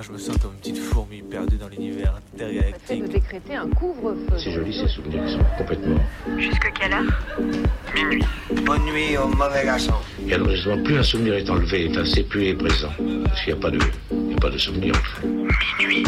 [0.00, 3.02] je me sens comme une petite fourmi perdue dans l'univers intergalactique.
[3.02, 4.38] de décréter un couvre-feu.
[4.38, 6.00] C'est joli ces souvenirs qui sont complètement.
[6.38, 7.20] Jusque quelle heure?
[7.94, 8.24] Minuit.
[8.64, 9.94] Bonne nuit au mauvais garçon.
[10.26, 12.90] Et alors justement, plus un souvenir est enlevé, enfin, c'est plus il est présent.
[13.24, 13.78] Parce qu'il n'y a pas de,
[14.12, 15.26] il n'y a pas de souvenir en fait.
[15.78, 16.04] Minuit.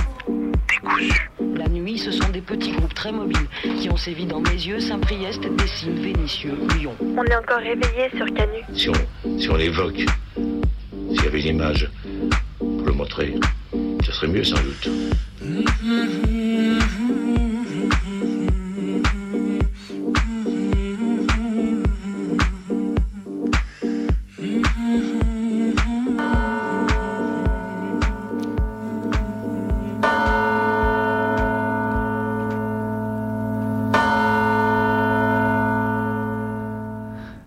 [0.68, 1.30] Décousu.
[1.56, 3.46] La nuit, ce sont des petits groupes très mobiles
[3.80, 6.94] qui ont sévi dans Mézieux, Saint-Priest, Dessines, Vénissieux, Lyon.
[7.00, 8.60] On est encore réveillé sur Canu.
[8.74, 10.04] Si on, si on l'évoque,
[10.36, 11.90] s'il y avait une image
[12.58, 13.34] pour le montrer,
[14.24, 14.88] serait mieux sans doute.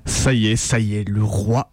[0.06, 1.67] Ça y est, ça y est, le roi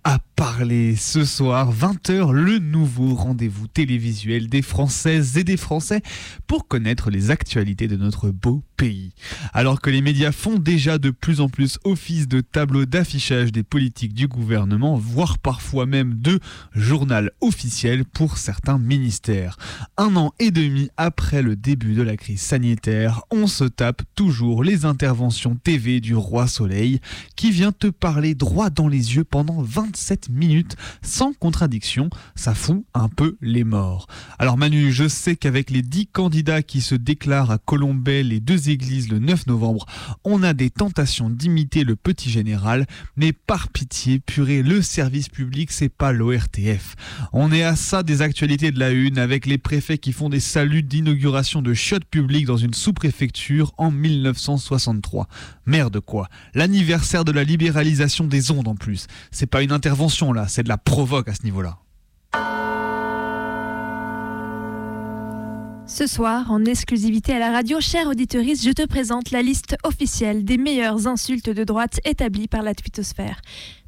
[0.64, 6.01] Ce soir, 20h, le nouveau rendez-vous télévisuel des Françaises et des Français
[6.46, 9.13] pour connaître les actualités de notre beau pays.
[9.53, 13.63] Alors que les médias font déjà de plus en plus office de tableau d'affichage des
[13.63, 16.41] politiques du gouvernement, voire parfois même de
[16.73, 19.57] journal officiel pour certains ministères.
[19.97, 24.65] Un an et demi après le début de la crise sanitaire, on se tape toujours
[24.65, 27.01] les interventions TV du roi Soleil
[27.37, 32.85] qui vient te parler droit dans les yeux pendant 27 minutes sans contradiction, ça fout
[32.95, 34.07] un peu les morts.
[34.39, 38.63] Alors Manu, je sais qu'avec les 10 candidats qui se déclarent à Colombay les deux
[38.70, 39.87] églises le 9 novembre,
[40.24, 45.71] on a des tentations d'imiter le petit général, mais par pitié, purée, le service public,
[45.73, 46.96] c'est pas l'ORTF.
[47.32, 50.40] On est à ça des actualités de la une avec les préfets qui font des
[50.40, 55.28] saluts d'inauguration de chiottes publiques dans une sous-préfecture en 1963.
[55.66, 59.06] Merde quoi, l'anniversaire de la libéralisation des ondes en plus.
[59.30, 61.84] C'est pas une intervention là, c'est de la provoque à ce niveau-là.
[65.94, 70.44] Ce soir, en exclusivité à la radio, chère auditorice, je te présente la liste officielle
[70.44, 73.41] des meilleures insultes de droite établies par la twittosphère.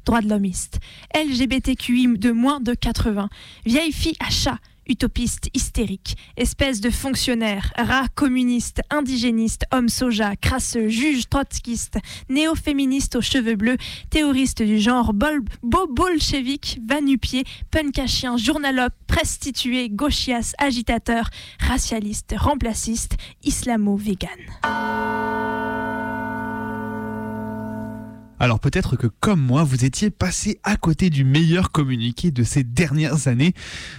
[0.05, 0.79] Droit de l'homiste,
[1.13, 3.27] LGBTQI de moins de 80,
[3.65, 4.57] vieille fille à chat,
[4.89, 11.97] utopiste hystérique, espèce de fonctionnaire, rat communiste, indigéniste, homme soja, crasseux, juge trotskiste,
[12.29, 13.77] néo-féministe aux cheveux bleus,
[14.09, 22.35] théoriste du genre bol, beau bolchevique, vanupier, punk à chien, journalope, prestitué, gauchias, agitateur, racialiste,
[22.37, 24.29] remplaciste, islamo-vegan.
[28.39, 32.63] Alors peut-être que comme moi, vous étiez passé à côté du meilleur communiqué de ces
[32.63, 33.53] dernières années.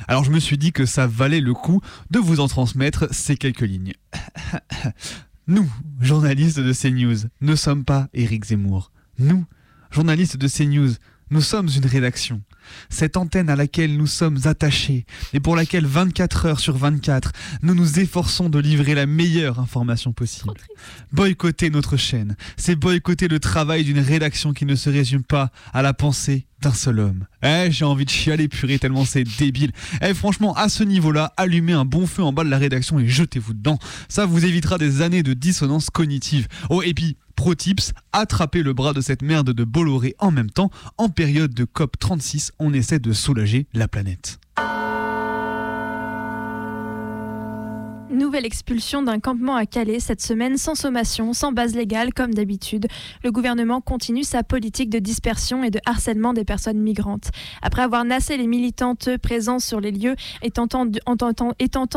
[0.07, 3.37] Alors je me suis dit que ça valait le coup de vous en transmettre ces
[3.37, 3.95] quelques lignes.
[5.49, 5.69] Nous,
[6.01, 8.93] journalistes de CNews, ne sommes pas Éric Zemmour.
[9.19, 9.45] Nous,
[9.91, 10.93] journalistes de CNews,
[11.31, 12.43] nous sommes une rédaction.
[12.91, 17.75] Cette antenne à laquelle nous sommes attachés et pour laquelle 24 heures sur 24, nous
[17.75, 20.55] nous efforçons de livrer la meilleure information possible.
[21.13, 25.83] Boycotter notre chaîne, c'est boycotter le travail d'une rédaction qui ne se résume pas à
[25.83, 27.27] la pensée d'un seul homme.
[27.43, 29.73] Eh, j'ai envie de chialer purée tellement c'est débile.
[30.03, 33.07] Eh, franchement, à ce niveau-là, allumez un bon feu en bas de la rédaction et
[33.07, 33.79] jetez-vous dedans.
[34.09, 36.49] Ça vous évitera des années de dissonance cognitive.
[36.71, 40.51] Oh, et puis, pro tips, attrapez le bras de cette merde de Bolloré en même
[40.51, 40.71] temps.
[40.97, 44.41] En période de COP36, on essaie de soulager la planète.
[48.11, 52.87] Nouvelle expulsion d'un campement à Calais cette semaine sans sommation, sans base légale comme d'habitude.
[53.23, 57.31] Le gouvernement continue sa politique de dispersion et de harcèlement des personnes migrantes.
[57.61, 60.87] Après avoir nassé les militantes présentes sur les lieux et tentant,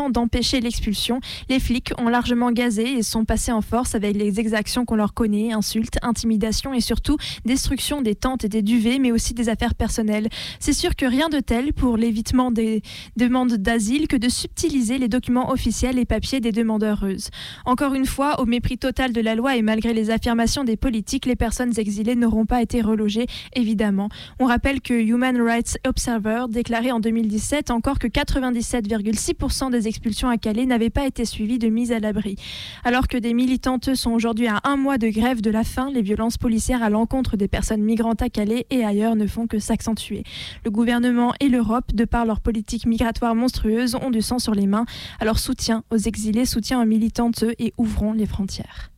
[0.10, 4.84] d'empêcher l'expulsion, les flics ont largement gazé et sont passés en force avec les exactions
[4.84, 9.34] qu'on leur connaît, insultes, intimidations et surtout destruction des tentes et des duvets, mais aussi
[9.34, 10.28] des affaires personnelles.
[10.60, 12.82] C'est sûr que rien de tel pour l'évitement des
[13.16, 17.30] demandes d'asile que de subtiliser les documents officiels papiers des demandeuses.
[17.66, 21.26] Encore une fois, au mépris total de la loi et malgré les affirmations des politiques,
[21.26, 24.10] les personnes exilées n'auront pas été relogées, évidemment.
[24.40, 30.38] On rappelle que Human Rights Observer déclarait en 2017 encore que 97,6% des expulsions à
[30.38, 32.36] Calais n'avaient pas été suivies de mise à l'abri.
[32.84, 36.02] Alors que des militantes sont aujourd'hui à un mois de grève de la faim, les
[36.02, 40.24] violences policières à l'encontre des personnes migrantes à Calais et ailleurs ne font que s'accentuer.
[40.66, 44.68] Le gouvernement et l'Europe, de par leur politique migratoire monstrueuse, ont du sang sur les
[44.68, 44.86] mains.
[45.20, 48.92] Alors soutien aux exilés, soutien aux militantes et ouvrons les frontières.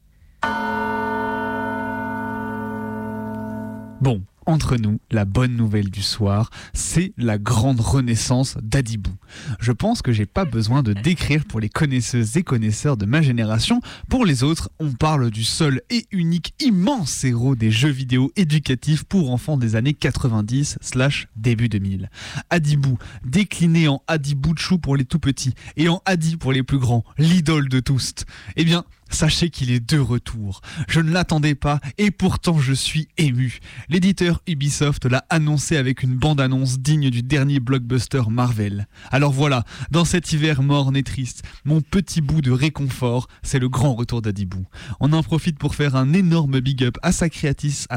[4.02, 9.12] Bon, entre nous, la bonne nouvelle du soir, c'est la grande renaissance d'Adibou.
[9.60, 13.22] Je pense que j'ai pas besoin de décrire pour les connaisseuses et connaisseurs de ma
[13.22, 13.82] génération.
[14.10, 19.04] Pour les autres, on parle du seul et unique immense héros des jeux vidéo éducatifs
[19.04, 22.10] pour enfants des années 90 slash début 2000.
[22.50, 27.04] Adibou, décliné en Adibouchou pour les tout petits et en Adi pour les plus grands,
[27.18, 28.14] l'idole de tous.
[28.56, 28.84] Eh bien,
[29.14, 30.62] Sachez qu'il est de retour.
[30.88, 33.60] Je ne l'attendais pas et pourtant je suis ému.
[33.88, 38.88] L'éditeur Ubisoft l'a annoncé avec une bande-annonce digne du dernier blockbuster Marvel.
[39.12, 43.70] Alors voilà, dans cet hiver morne et triste, mon petit bout de réconfort, c'est le
[43.70, 44.66] grand retour d'Adibou.
[45.00, 47.88] On en profite pour faire un énorme big up à sa créatrice,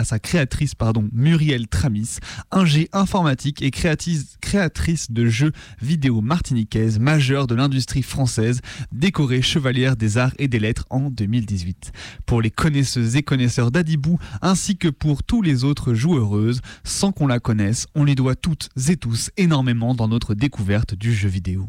[1.13, 2.19] Muriel Tramis,
[2.51, 8.61] ingé informatique et créatrice, créatrice de jeux vidéo martiniquaise majeure de l'industrie française,
[8.93, 11.93] décorée chevalière des arts et des lettres en 2018.
[12.27, 17.27] Pour les connaisseuses et connaisseurs d'Adibou, ainsi que pour tous les autres joueuses, sans qu'on
[17.27, 21.69] la connaisse, on les doit toutes et tous énormément dans notre découverte du jeu vidéo.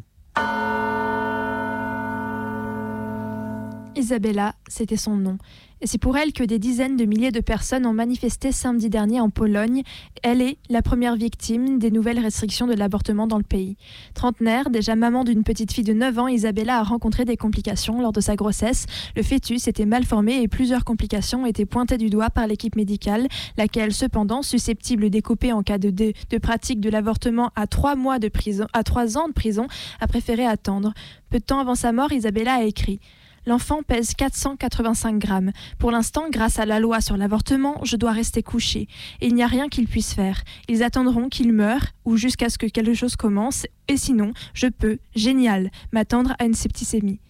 [3.98, 5.38] Isabella, c'était son nom.
[5.80, 9.20] Et c'est pour elle que des dizaines de milliers de personnes ont manifesté samedi dernier
[9.20, 9.84] en Pologne.
[10.24, 13.78] Elle est la première victime des nouvelles restrictions de l'avortement dans le pays.
[14.16, 18.12] Trentenaire, déjà maman d'une petite fille de 9 ans, Isabella a rencontré des complications lors
[18.12, 18.88] de sa grossesse.
[19.16, 23.28] Le fœtus était mal formé et plusieurs complications étaient pointées du doigt par l'équipe médicale,
[23.58, 28.66] laquelle cependant, susceptible d'écoper en cas de, pratique de l'avortement à 3 mois de prison,
[28.74, 29.68] à 3 ans de prison,
[30.00, 30.94] a préféré attendre.
[31.30, 33.00] Peu de temps avant sa mort, Isabella a écrit
[33.48, 35.54] L'enfant pèse 485 grammes.
[35.80, 38.90] Pour l'instant, grâce à la loi sur l'avortement, je dois rester couché.
[39.22, 40.44] Et il n'y a rien qu'ils puissent faire.
[40.68, 43.66] Ils attendront qu'il meure ou jusqu'à ce que quelque chose commence.
[43.88, 47.22] Et sinon, je peux, génial, m'attendre à une septicémie.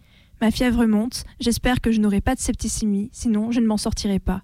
[0.42, 1.24] Ma fièvre monte.
[1.40, 4.42] J'espère que je n'aurai pas de septicémie, sinon je ne m'en sortirai pas.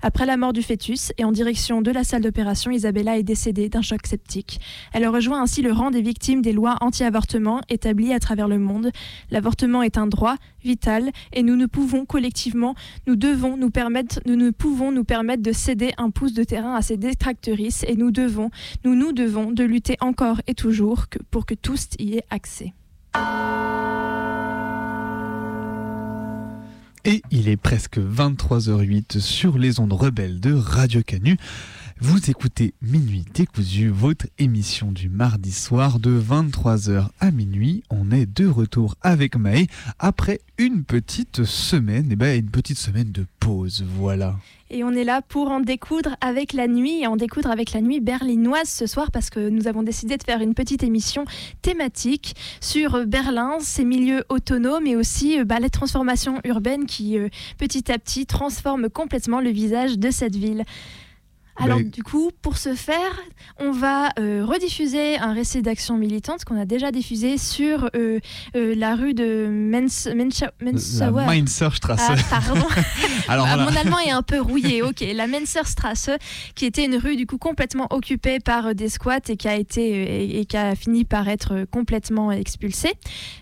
[0.00, 3.68] Après la mort du fœtus et en direction de la salle d'opération, Isabella est décédée
[3.68, 4.60] d'un choc septique.
[4.92, 8.90] Elle rejoint ainsi le rang des victimes des lois anti-avortement établies à travers le monde.
[9.30, 12.74] L'avortement est un droit vital et nous ne pouvons collectivement,
[13.06, 16.74] nous devons nous permettre, nous ne pouvons nous permettre de céder un pouce de terrain
[16.74, 18.50] à ces détractrices et nous devons,
[18.84, 22.72] nous nous devons de lutter encore et toujours pour que tous y aient accès.
[27.08, 31.38] Et il est presque 23h08 sur les ondes rebelles de Radio Canu.
[32.00, 37.82] Vous écoutez Minuit décousu, votre émission du mardi soir de 23h à minuit.
[37.90, 39.66] On est de retour avec Maë
[39.98, 44.36] après une petite semaine, et ben une petite semaine de pause, voilà.
[44.70, 47.80] Et on est là pour en découdre avec la nuit et en découdre avec la
[47.80, 51.24] nuit berlinoise ce soir parce que nous avons décidé de faire une petite émission
[51.62, 57.90] thématique sur Berlin, ses milieux autonomes et aussi bah, les transformations urbaines qui euh, petit
[57.90, 60.64] à petit transforment complètement le visage de cette ville.
[61.60, 63.20] Alors, du coup, pour ce faire,
[63.58, 68.20] on va euh, rediffuser un récit d'action militante qu'on a déjà diffusé sur euh,
[68.54, 72.00] euh, la rue de Mens, La Mainzerstrasse.
[72.08, 72.66] Ah, pardon.
[73.28, 73.70] Alors, Ah, voilà.
[73.70, 74.82] Mon allemand est un peu rouillé.
[74.82, 76.10] Ok, la Menserstrasse,
[76.54, 79.88] qui était une rue du coup complètement occupée par des squats et qui a été
[79.88, 82.92] et, et qui a fini par être complètement expulsée.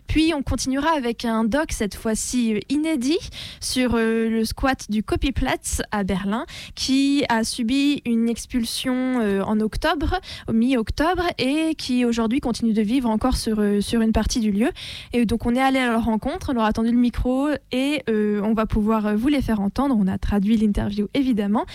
[0.07, 3.19] Puis on continuera avec un doc cette fois-ci inédit
[3.61, 10.21] sur le squat du Copyplatz à Berlin, qui a subi une expulsion euh, en octobre,
[10.53, 14.71] mi-octobre, et qui aujourd'hui continue de vivre encore sur, euh, sur une partie du lieu.
[15.13, 18.03] Et donc on est allé à leur rencontre, on leur a tendu le micro et
[18.09, 19.97] euh, on va pouvoir vous les faire entendre.
[19.99, 21.67] On a traduit l'interview évidemment.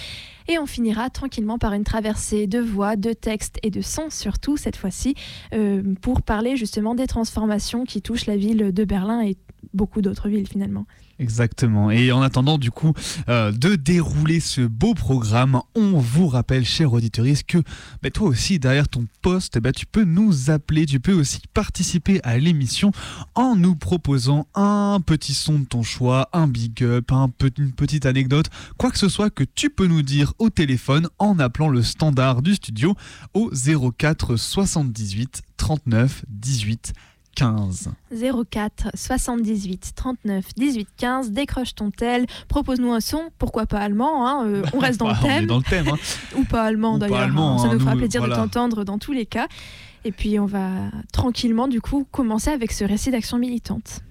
[0.47, 4.57] Et on finira tranquillement par une traversée de voix, de textes et de sons surtout
[4.57, 5.15] cette fois-ci
[6.01, 9.37] pour parler justement des transformations qui touchent la ville de Berlin et
[9.73, 10.85] beaucoup d'autres villes finalement.
[11.21, 11.91] Exactement.
[11.91, 12.93] Et en attendant, du coup,
[13.29, 17.59] euh, de dérouler ce beau programme, on vous rappelle, chers auditeurs, que
[18.01, 22.19] bah, toi aussi, derrière ton poste, bah, tu peux nous appeler, tu peux aussi participer
[22.23, 22.91] à l'émission
[23.35, 28.07] en nous proposant un petit son de ton choix, un big up, un une petite
[28.07, 28.47] anecdote,
[28.77, 32.41] quoi que ce soit que tu peux nous dire au téléphone en appelant le standard
[32.41, 32.95] du studio
[33.33, 36.93] au 04 78 39 18
[37.35, 37.89] 15.
[38.49, 44.45] 04 78 39 18 15, décroche ton tel, propose-nous un son, pourquoi pas allemand, hein,
[44.45, 45.87] euh, on reste dans Bah, le on est thème, dans le thème.
[45.87, 45.97] hein.
[46.37, 48.35] ou pas allemand d'ailleurs, hein, ça hein, nous fera nous, plaisir voilà.
[48.35, 49.47] de t'entendre dans tous les cas.
[50.03, 50.67] Et puis on va
[51.13, 54.01] tranquillement du coup commencer avec ce récit d'action militante.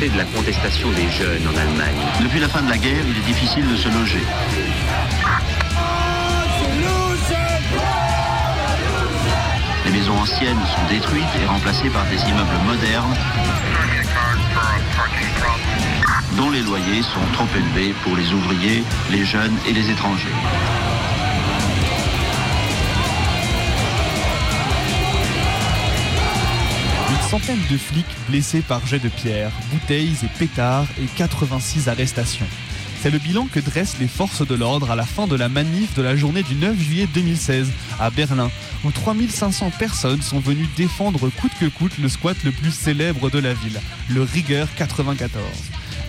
[0.00, 2.00] De la contestation des jeunes en Allemagne.
[2.22, 4.22] Depuis la fin de la guerre, il est difficile de se loger.
[9.84, 13.14] Les maisons anciennes sont détruites et remplacées par des immeubles modernes
[16.38, 20.28] dont les loyers sont trop élevés pour les ouvriers, les jeunes et les étrangers.
[27.30, 32.46] Centaine de flics blessés par jets de pierre, bouteilles et pétards et 86 arrestations.
[33.00, 35.94] C'est le bilan que dressent les forces de l'ordre à la fin de la manif
[35.94, 37.70] de la journée du 9 juillet 2016
[38.00, 38.50] à Berlin,
[38.84, 43.38] où 3500 personnes sont venues défendre coûte que coûte le squat le plus célèbre de
[43.38, 45.44] la ville, le Rigueur 94.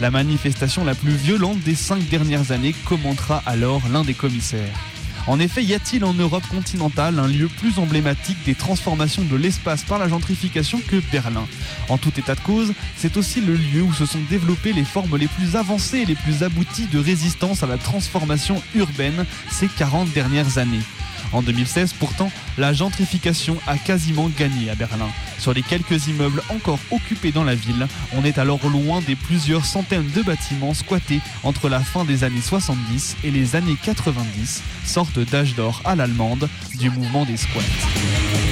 [0.01, 4.90] La manifestation la plus violente des cinq dernières années, commentera alors l'un des commissaires.
[5.27, 9.83] En effet, y a-t-il en Europe continentale un lieu plus emblématique des transformations de l'espace
[9.83, 11.45] par la gentrification que Berlin?
[11.89, 15.17] En tout état de cause, c'est aussi le lieu où se sont développées les formes
[15.17, 20.11] les plus avancées et les plus abouties de résistance à la transformation urbaine ces 40
[20.11, 20.81] dernières années.
[21.33, 25.09] En 2016, pourtant, la gentrification a quasiment gagné à Berlin.
[25.39, 29.65] Sur les quelques immeubles encore occupés dans la ville, on est alors loin des plusieurs
[29.65, 35.19] centaines de bâtiments squattés entre la fin des années 70 et les années 90, sorte
[35.19, 38.50] d'âge d'or à l'allemande du mouvement des squats.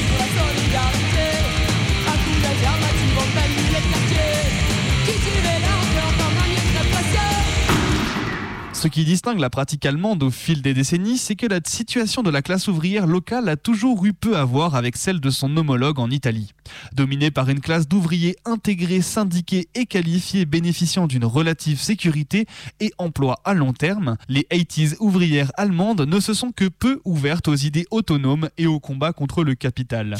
[8.81, 12.29] Ce qui distingue la pratique allemande au fil des décennies, c'est que la situation de
[12.29, 15.99] la classe ouvrière locale a toujours eu peu à voir avec celle de son homologue
[15.99, 16.53] en Italie.
[16.93, 22.45] Dominée par une classe d'ouvriers intégrés, syndiqués et qualifiés bénéficiant d'une relative sécurité
[22.79, 27.49] et emploi à long terme, les 80s ouvrières allemandes ne se sont que peu ouvertes
[27.49, 30.15] aux idées autonomes et au combat contre le capital.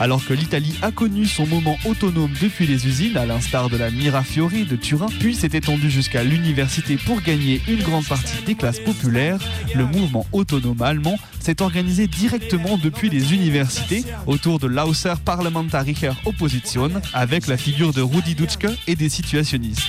[0.00, 3.90] Alors que l'Italie a connu son moment autonome depuis les usines, à l'instar de la
[3.90, 8.80] Mirafiori de Turin, puis s'est étendue jusqu'à l'université pour gagner une grande partie des classes
[8.80, 9.38] populaires,
[9.74, 16.90] le mouvement autonome allemand s'est organisé directement depuis les universités autour de l'Außer Parlamentarischer Opposition
[17.12, 19.82] avec la figure de Rudi Dutschke et des situationnistes.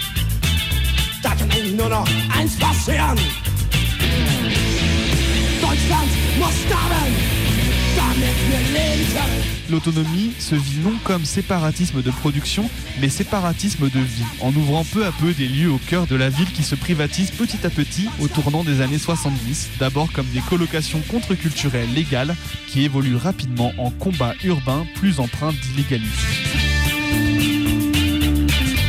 [9.70, 12.70] L'autonomie se vit non comme séparatisme de production,
[13.02, 16.30] mais séparatisme de vie, en ouvrant peu à peu des lieux au cœur de la
[16.30, 20.42] ville qui se privatisent petit à petit au tournant des années 70, d'abord comme des
[20.42, 22.36] colocations contre-culturelles légales
[22.68, 26.12] qui évoluent rapidement en combat urbain plus empreint d'illégalisme.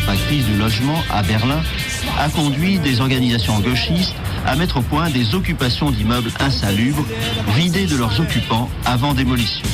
[0.07, 1.63] La crise du logement à Berlin
[2.19, 4.15] a conduit des organisations gauchistes
[4.47, 7.05] à mettre au point des occupations d'immeubles insalubres,
[7.55, 9.67] vidés de leurs occupants avant démolition.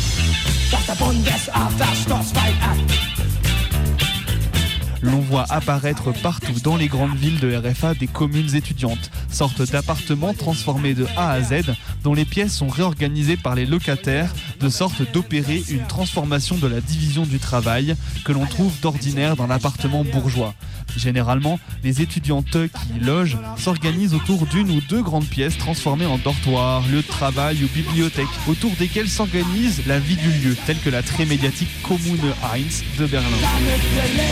[5.02, 10.32] L'on voit apparaître partout dans les grandes villes de RFA des communes étudiantes, sorte d'appartements
[10.32, 15.10] transformés de A à Z, dont les pièces sont réorganisées par les locataires, de sorte
[15.12, 20.54] d'opérer une transformation de la division du travail que l'on trouve d'ordinaire dans l'appartement bourgeois.
[20.96, 26.18] Généralement, les étudiantes qui y logent s'organisent autour d'une ou deux grandes pièces transformées en
[26.18, 30.90] dortoirs, lieux de travail ou bibliothèques, autour desquelles s'organise la vie du lieu, telle que
[30.90, 32.20] la très médiatique Kommune
[32.54, 33.26] 1 de Berlin.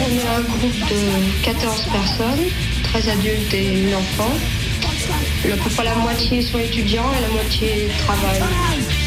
[0.07, 2.47] On est un groupe de 14 personnes,
[2.85, 4.31] 13 adultes et une enfant.
[5.43, 9.00] Peu la moitié sont étudiants et la moitié travaillent.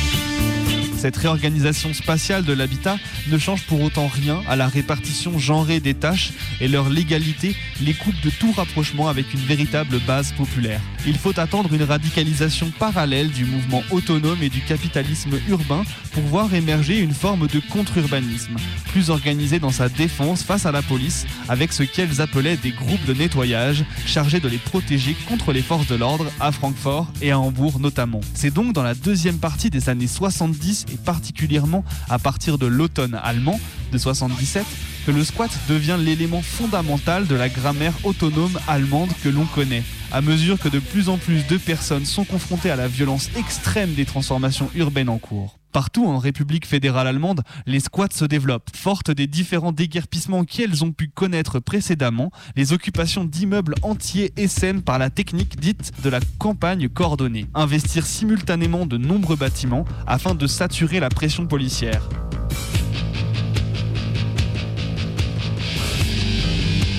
[1.03, 2.95] Cette réorganisation spatiale de l'habitat
[3.27, 6.31] ne change pour autant rien à la répartition genrée des tâches
[6.61, 10.79] et leur légalité les coupe de tout rapprochement avec une véritable base populaire.
[11.05, 15.83] Il faut attendre une radicalisation parallèle du mouvement autonome et du capitalisme urbain
[16.13, 18.55] pour voir émerger une forme de contre-urbanisme,
[18.93, 23.03] plus organisé dans sa défense face à la police, avec ce qu'elles appelaient des groupes
[23.05, 27.39] de nettoyage chargés de les protéger contre les forces de l'ordre à Francfort et à
[27.39, 28.21] Hambourg notamment.
[28.33, 33.19] C'est donc dans la deuxième partie des années 70 et particulièrement à partir de l'automne
[33.23, 33.59] allemand
[33.91, 34.65] de 77
[35.05, 39.83] que le squat devient l'élément fondamental de la grammaire autonome allemande que l'on connaît.
[40.11, 43.93] À mesure que de plus en plus de personnes sont confrontées à la violence extrême
[43.93, 45.57] des transformations urbaines en cours.
[45.73, 50.91] Partout en République fédérale allemande, les squats se développent, fortes des différents déguerpissements qu'elles ont
[50.91, 56.89] pu connaître précédemment, les occupations d'immeubles entiers essaiment par la technique dite de la campagne
[56.89, 62.07] coordonnée, investir simultanément de nombreux bâtiments afin de saturer la pression policière.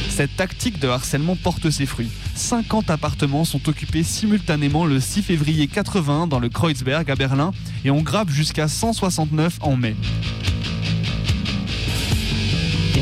[0.08, 2.10] Cette tactique de harcèlement porte ses fruits.
[2.34, 7.52] 50 appartements sont occupés simultanément le 6 février 80 dans le Kreuzberg à Berlin
[7.84, 9.94] et on grappe jusqu'à 169 en mai.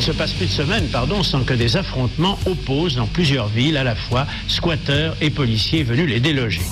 [0.03, 3.77] Ne se passe plus de semaine, pardon, sans que des affrontements opposent dans plusieurs villes
[3.77, 6.63] à la fois squatteurs et policiers venus les déloger.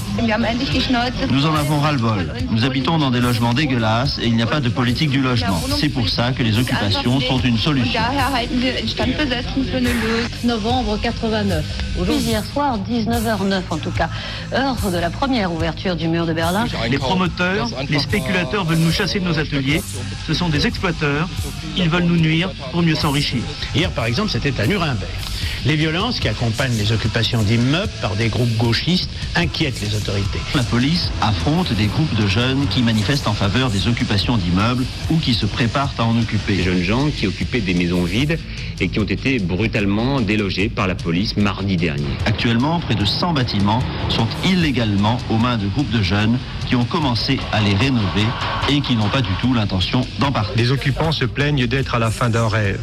[1.31, 2.35] Nous en avons ras-le-bol.
[2.51, 5.63] Nous habitons dans des logements dégueulasses et il n'y a pas de politique du logement.
[5.79, 8.01] C'est pour ça que les occupations sont une solution.
[10.43, 11.65] Novembre 89.
[12.01, 14.09] Aujourd'hui, hier soir, 19h09 en tout cas,
[14.53, 16.65] heure de la première ouverture du mur de Berlin.
[16.91, 19.83] Les promoteurs, les spéculateurs veulent nous chasser de nos ateliers.
[20.27, 21.29] Ce sont des exploiteurs.
[21.77, 23.20] Ils veulent nous nuire pour mieux s'enrichir.
[23.75, 25.09] Hier, par exemple, c'était à Nuremberg.
[25.67, 30.39] Les violences qui accompagnent les occupations d'immeubles par des groupes gauchistes inquiètent les autorités.
[30.55, 35.19] La police affronte des groupes de jeunes qui manifestent en faveur des occupations d'immeubles ou
[35.19, 36.57] qui se préparent à en occuper.
[36.57, 38.39] Des jeunes gens qui occupaient des maisons vides
[38.81, 42.17] et qui ont été brutalement délogés par la police mardi dernier.
[42.25, 46.85] Actuellement, près de 100 bâtiments sont illégalement aux mains de groupes de jeunes qui ont
[46.85, 48.27] commencé à les rénover
[48.71, 50.55] et qui n'ont pas du tout l'intention d'en partir.
[50.57, 52.81] Les occupants se plaignent d'être à la fin d'un rêve.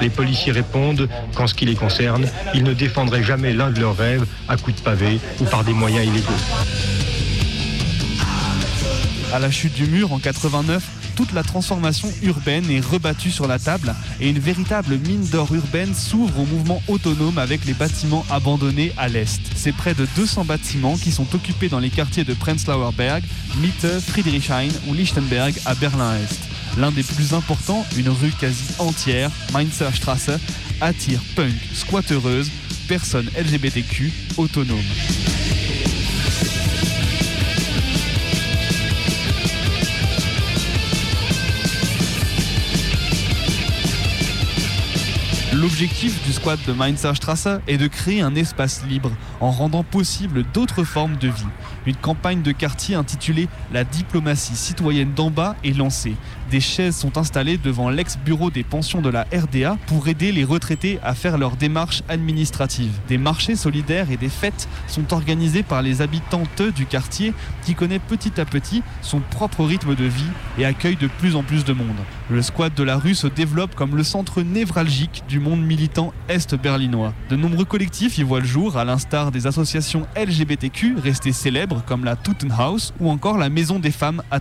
[0.00, 2.17] Les policiers répondent qu'en ce qui les concerne,
[2.54, 5.72] ils ne défendraient jamais l'un de leurs rêves à coups de pavé ou par des
[5.72, 6.32] moyens illégaux.
[9.32, 10.82] À la chute du mur en 89,
[11.18, 15.92] toute la transformation urbaine est rebattue sur la table et une véritable mine d'or urbaine
[15.92, 19.40] s'ouvre au mouvement autonome avec les bâtiments abandonnés à l'est.
[19.56, 23.24] C'est près de 200 bâtiments qui sont occupés dans les quartiers de Prenzlauer Berg,
[23.60, 26.47] Mitte, Friedrichshain ou Lichtenberg à Berlin-Est.
[26.76, 29.90] L'un des plus importants, une rue quasi entière, Mainzer
[30.80, 32.50] attire punk, squatteureuses,
[32.88, 34.78] personnes LGBTQ autonomes.
[45.60, 49.10] L'objectif du squat de Mainzerstrasse est de créer un espace libre
[49.40, 51.48] en rendant possible d'autres formes de vie.
[51.84, 56.14] Une campagne de quartier intitulée La diplomatie citoyenne d'en bas est lancée.
[56.50, 60.98] Des chaises sont installées devant l'ex-bureau des pensions de la RDA pour aider les retraités
[61.02, 62.98] à faire leurs démarches administratives.
[63.06, 67.98] Des marchés solidaires et des fêtes sont organisés par les habitantes du quartier qui connaît
[67.98, 70.24] petit à petit son propre rythme de vie
[70.58, 71.88] et accueille de plus en plus de monde.
[72.30, 77.12] Le squat de la rue se développe comme le centre névralgique du monde militant est-berlinois.
[77.28, 82.04] De nombreux collectifs y voient le jour, à l'instar des associations LGBTQ restées célèbres comme
[82.04, 84.40] la Tottenhaus ou encore la Maison des femmes à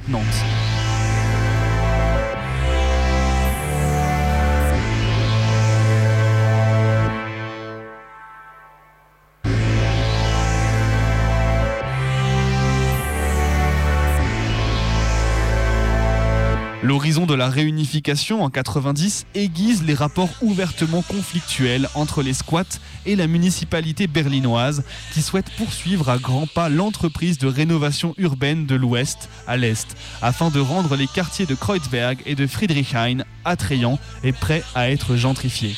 [16.97, 23.15] L'horizon de la réunification en 90 aiguise les rapports ouvertement conflictuels entre les squats et
[23.15, 24.83] la municipalité berlinoise
[25.13, 30.49] qui souhaite poursuivre à grands pas l'entreprise de rénovation urbaine de l'ouest à l'est afin
[30.49, 35.75] de rendre les quartiers de Kreuzberg et de Friedrichshain attrayants et prêts à être gentrifiés.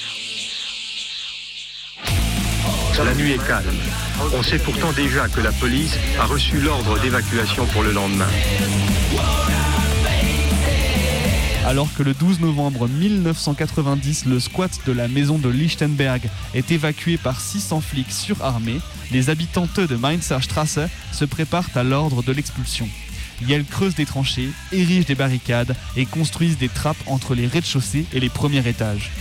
[3.04, 3.68] La nuit est calme.
[4.34, 8.28] On sait pourtant déjà que la police a reçu l'ordre d'évacuation pour le lendemain.
[11.70, 17.18] Alors que le 12 novembre 1990, le squat de la maison de Lichtenberg est évacué
[17.18, 20.80] par 600 flics surarmés, les habitantes de Mainzer Straße
[21.12, 22.90] se préparent à l'ordre de l'expulsion.
[23.48, 28.20] Elles creusent des tranchées, érigent des barricades et construisent des trappes entre les rez-de-chaussée et
[28.20, 29.12] les premiers étages.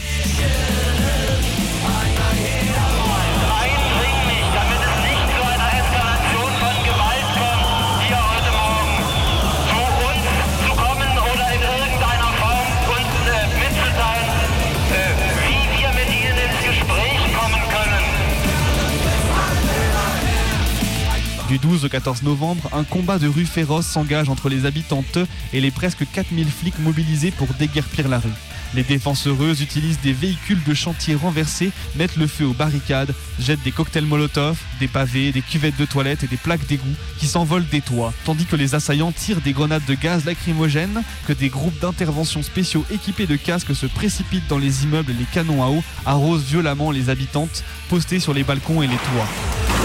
[21.48, 25.18] Du 12 au 14 novembre, un combat de rue féroce s'engage entre les habitantes
[25.54, 28.28] et les presque 4000 flics mobilisés pour déguerpir la rue.
[28.74, 33.72] Les défenseureuses utilisent des véhicules de chantier renversés, mettent le feu aux barricades, jettent des
[33.72, 36.84] cocktails Molotov, des pavés, des cuvettes de toilettes et des plaques d'égout
[37.18, 41.32] qui s'envolent des toits, tandis que les assaillants tirent des grenades de gaz lacrymogènes, que
[41.32, 45.64] des groupes d'intervention spéciaux équipés de casques se précipitent dans les immeubles et les canons
[45.64, 49.77] à eau arrosent violemment les habitantes postées sur les balcons et les toits.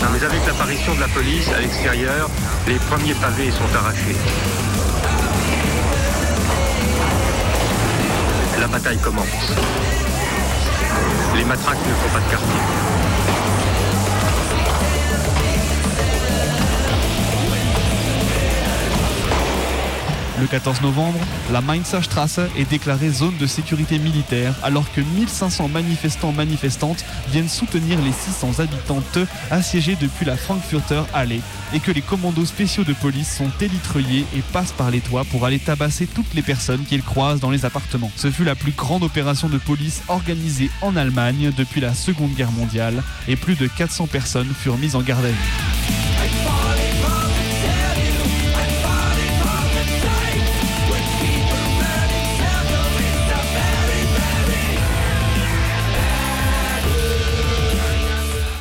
[0.00, 2.30] Mais avec l'apparition de la police à l'extérieur,
[2.66, 4.16] les premiers pavés sont arrachés.
[8.60, 9.26] La bataille commence.
[11.36, 12.97] Les matraques ne font pas de quartier.
[20.40, 21.18] Le 14 novembre,
[21.50, 27.48] la Mainzer Straße est déclarée zone de sécurité militaire alors que 1500 manifestants manifestantes viennent
[27.48, 29.18] soutenir les 600 habitantes
[29.50, 31.32] assiégées depuis la Frankfurter Halle
[31.72, 35.44] et que les commandos spéciaux de police sont élitreillés et passent par les toits pour
[35.44, 38.12] aller tabasser toutes les personnes qu'ils croisent dans les appartements.
[38.14, 42.52] Ce fut la plus grande opération de police organisée en Allemagne depuis la Seconde Guerre
[42.52, 46.17] mondiale et plus de 400 personnes furent mises en garde à vue.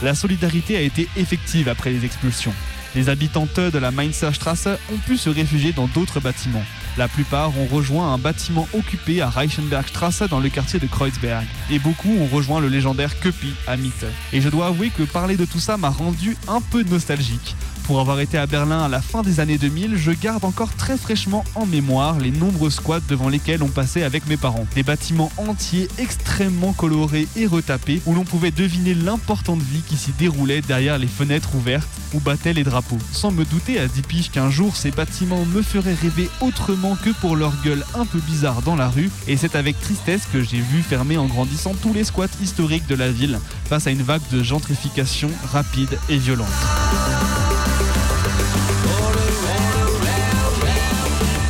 [0.04, 2.54] La solidarité a été effective après les expulsions.
[2.96, 6.64] Les habitantes de la Mainzer Straße ont pu se réfugier dans d'autres bâtiments.
[6.98, 11.46] La plupart ont rejoint un bâtiment occupé à Reichenbergstraße dans le quartier de Kreuzberg.
[11.72, 14.06] Et beaucoup ont rejoint le légendaire Köpi à Mitte.
[14.34, 17.56] Et je dois avouer que parler de tout ça m'a rendu un peu nostalgique.
[17.88, 20.98] Pour avoir été à Berlin à la fin des années 2000, je garde encore très
[20.98, 24.68] fraîchement en mémoire les nombreux squats devant lesquels on passait avec mes parents.
[24.76, 30.12] Des bâtiments entiers extrêmement colorés et retapés où l'on pouvait deviner l'importante vie qui s'y
[30.12, 32.98] déroulait derrière les fenêtres ouvertes où battaient les drapeaux.
[33.14, 37.12] Sans me douter à 10 piges qu'un jour ces bâtiments me feraient rêver autrement que
[37.22, 40.60] pour leur gueule un peu bizarre dans la rue et c'est avec tristesse que j'ai
[40.60, 44.28] vu fermer en grandissant tous les squats historiques de la ville face à une vague
[44.34, 46.48] de gentrification rapide et violente.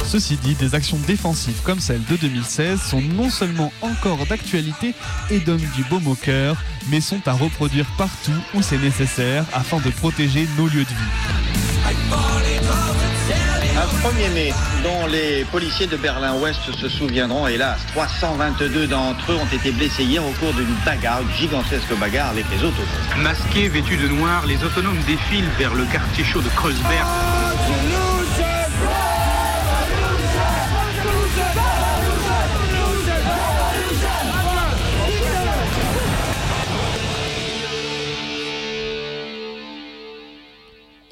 [0.07, 4.93] Ceci dit, des actions défensives comme celle de 2016 sont non seulement encore d'actualité
[5.29, 6.55] et donnent du baume au cœur,
[6.89, 10.95] mais sont à reproduire partout où c'est nécessaire afin de protéger nos lieux de vie.
[13.75, 19.55] Un 1er mai dont les policiers de Berlin-Ouest se souviendront, hélas, 322 d'entre eux ont
[19.55, 23.21] été blessés hier au cours d'une bagarre, une gigantesque bagarre avec les autonomes.
[23.21, 27.05] Masqués, vêtus de noir, les autonomes défilent vers le quartier chaud de Kreuzberg.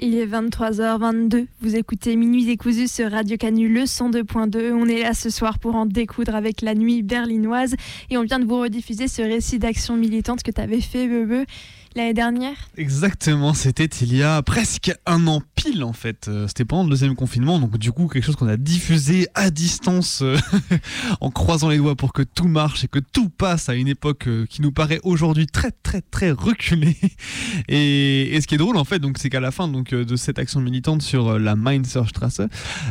[0.07, 1.47] Il est 23h22.
[1.61, 4.71] Vous écoutez Minuit décousu sur Radio Canu le 102.2.
[4.71, 7.73] On est là ce soir pour en découdre avec la nuit berlinoise
[8.11, 11.47] et on vient de vous rediffuser ce récit d'action militante que tu avais fait, Bebe,
[11.95, 12.55] l'année dernière.
[12.77, 16.27] Exactement, c'était il y a presque un an pile en fait.
[16.27, 19.49] Euh, C'était pendant le deuxième confinement, donc du coup quelque chose qu'on a diffusé à
[19.49, 20.37] distance euh,
[21.21, 24.27] en croisant les doigts pour que tout marche et que tout passe à une époque
[24.27, 26.97] euh, qui nous paraît aujourd'hui très très très reculée.
[27.69, 30.37] Et, ce qui est drôle en fait, donc c'est qu'à la fin donc de cette
[30.37, 32.41] action militante sur la Mainzer Straße,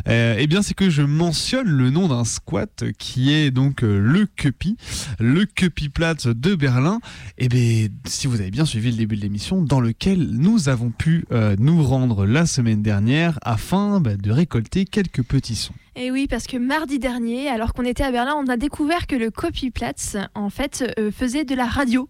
[0.09, 4.27] euh, eh bien c'est que je mentionne le nom d'un squat qui est donc le
[4.27, 4.77] Köpi,
[5.19, 7.01] le Köpi-Platz de Berlin.
[7.37, 11.25] Et bien si vous avez bien suivi début de l'émission, dans lequel nous avons pu
[11.33, 15.75] euh, nous rendre la semaine dernière afin bah, de récolter quelques petits sons.
[15.97, 19.15] Et oui, parce que mardi dernier, alors qu'on était à Berlin, on a découvert que
[19.15, 22.09] le Copyplatz, en fait, euh, faisait de la radio.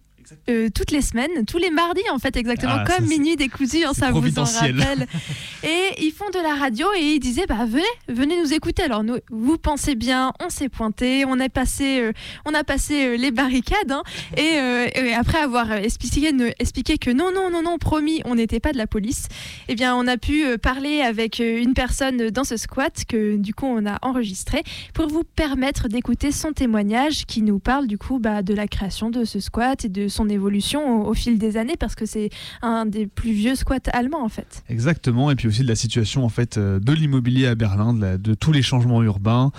[0.49, 3.93] Euh, toutes les semaines, tous les mardis en fait exactement, Ah, comme Minuit décousu, hein,
[3.93, 5.07] ça vous en rappelle.
[5.63, 8.83] Et ils font de la radio et ils disaient bah venez, venez nous écouter.
[8.83, 12.11] Alors nous, vous pensez bien, on s'est pointé, on a passé, euh,
[12.45, 14.03] on a passé euh, les barricades hein,
[14.37, 14.59] et,
[14.95, 18.77] et après avoir expliqué, expliqué que non non non non promis, on n'était pas de
[18.77, 19.27] la police.
[19.67, 23.65] Eh bien on a pu parler avec une personne dans ce squat que du coup
[23.65, 28.43] on a enregistré pour vous permettre d'écouter son témoignage qui nous parle du coup bah,
[28.43, 31.95] de la création de ce squat et de son évolution au, fil des années parce
[31.95, 32.29] que c'est
[32.61, 34.63] un des plus vieux squats allemands en fait.
[34.69, 38.17] Exactement, et puis aussi de la situation en fait euh, de l'immobilier à Berlin, de,
[38.17, 39.51] de tous les changements urbains.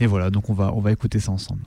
[0.00, 1.60] Et voilà, donc on va, on va écouter ça ensemble.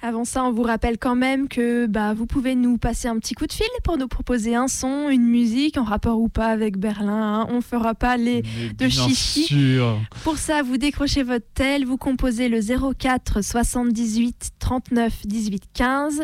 [0.00, 3.34] Avant ça, on vous rappelle quand même que bah, vous pouvez nous passer un petit
[3.34, 6.78] coup de fil pour nous proposer un son, une musique en rapport ou pas avec
[6.78, 7.40] Berlin.
[7.40, 7.46] hein.
[7.50, 9.44] On fera pas les de Bien chichi.
[9.44, 9.98] sûr.
[10.22, 12.60] Pour ça, vous décrochez votre tel, vous composez le
[12.94, 16.22] 04 78 39 18 15,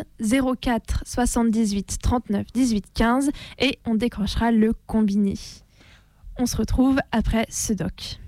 [0.61, 5.33] 04 78 39 18 15 et on décrochera le combiné.
[6.39, 8.19] On se retrouve après ce doc.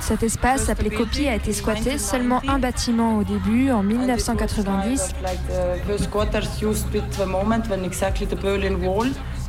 [0.00, 5.14] Cet espace appelé Copie a été squatté seulement un bâtiment au début, en 1990.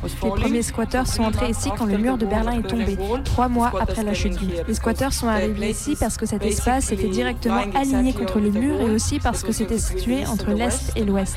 [0.04, 3.72] Les premiers squatteurs sont entrés ici quand le mur de Berlin est tombé, trois mois
[3.80, 4.38] après la chute.
[4.38, 4.64] du mur.
[4.66, 8.80] Les squatteurs sont arrivés ici parce que cet espace était directement aligné contre le mur
[8.80, 11.36] et aussi parce que c'était situé entre l'Est et l'Ouest.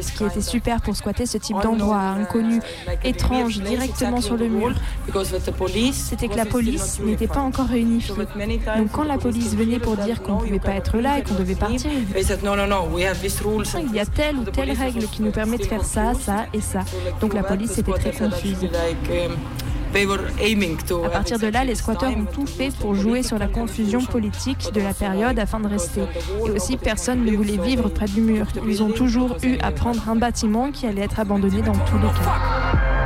[0.00, 2.60] Ce qui était super pour squatter ce type d'endroit inconnu,
[3.04, 4.72] étrange, directement sur le mur,
[5.92, 8.14] c'était que la police n'était pas encore réunifiée.
[8.76, 11.34] Donc quand la police venait pour dire qu'on ne pouvait pas être là et qu'on
[11.34, 16.12] devait partir, il y a telle ou telle règle qui nous permet de faire ça,
[16.14, 16.80] ça et ça.
[17.20, 18.68] Donc la police était très confuse.
[21.04, 24.72] À partir de là, les squatteurs ont tout fait pour jouer sur la confusion politique
[24.72, 26.02] de la période afin de rester.
[26.46, 28.46] Et aussi, personne ne voulait vivre près du mur.
[28.68, 32.08] Ils ont toujours eu à prendre un bâtiment qui allait être abandonné dans tous les
[32.08, 32.99] cas.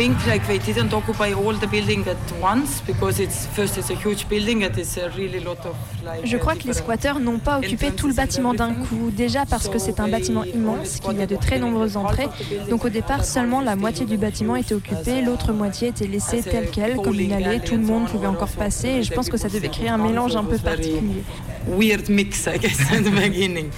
[0.00, 3.94] Think like they didn't occupy all the building at once because it's first it's a
[3.94, 6.24] huge building and it's a really lot of like.
[6.24, 9.10] Je crois que les squatteurs n'ont pas occupé tout le bâtiment d'un coup.
[9.14, 12.28] Déjà parce que c'est un bâtiment immense, qu'il y a de très nombreuses entrées.
[12.70, 16.70] Donc au départ, seulement la moitié du bâtiment était occupée, l'autre moitié était laissée telle
[16.70, 17.60] quelle, comme une allée.
[17.60, 18.88] Tout le monde pouvait encore passer.
[18.88, 21.24] Et je pense que ça devait créer un mélange un peu particulier.
[21.68, 23.70] Weird mix, I guess, at the beginning.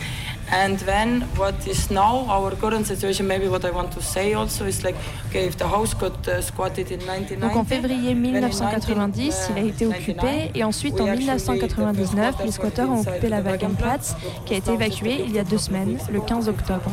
[0.53, 4.67] And then what is now our current situation, maybe what I want to say also
[4.67, 4.97] is like,
[5.29, 7.41] okay, if the house got uh, squatted in 1990.
[7.41, 13.01] Donc en février 1990, il a été occupé et ensuite en 1999, les squatteurs ont
[13.01, 16.91] occupé la Wagenplatz qui a été évacuée il y a deux semaines, le 15 octobre.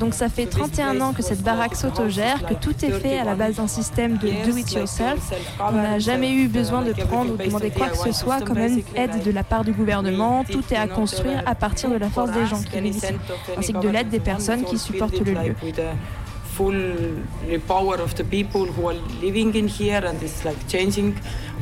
[0.00, 3.34] Donc ça fait 31 ans que cette baraque s'autogère, que tout est fait à la
[3.34, 5.34] base d'un système de do-it-yourself.
[5.60, 9.22] On n'a jamais eu besoin de prendre ou demander quoi que ce soit comme aide
[9.22, 10.44] de la part du gouvernement.
[10.50, 13.06] Tout est à construire à partir de la force des gens qui ici,
[13.56, 15.54] ainsi que de l'aide des personnes qui supportent le lieu.
[16.56, 17.22] full
[17.68, 21.10] power of the people who are living in here and it's like changing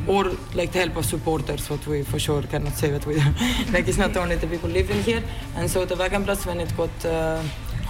[0.07, 3.15] or like the help of supporters what we for sure cannot say that we
[3.73, 5.23] like it's not only the people living here
[5.57, 7.41] and so the Wagenplatz when it got uh,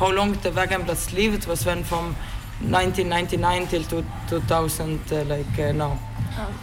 [0.02, 2.16] how long the Wagenplatz lived was when from
[2.62, 6.00] 1999 till 2000 uh, like uh, now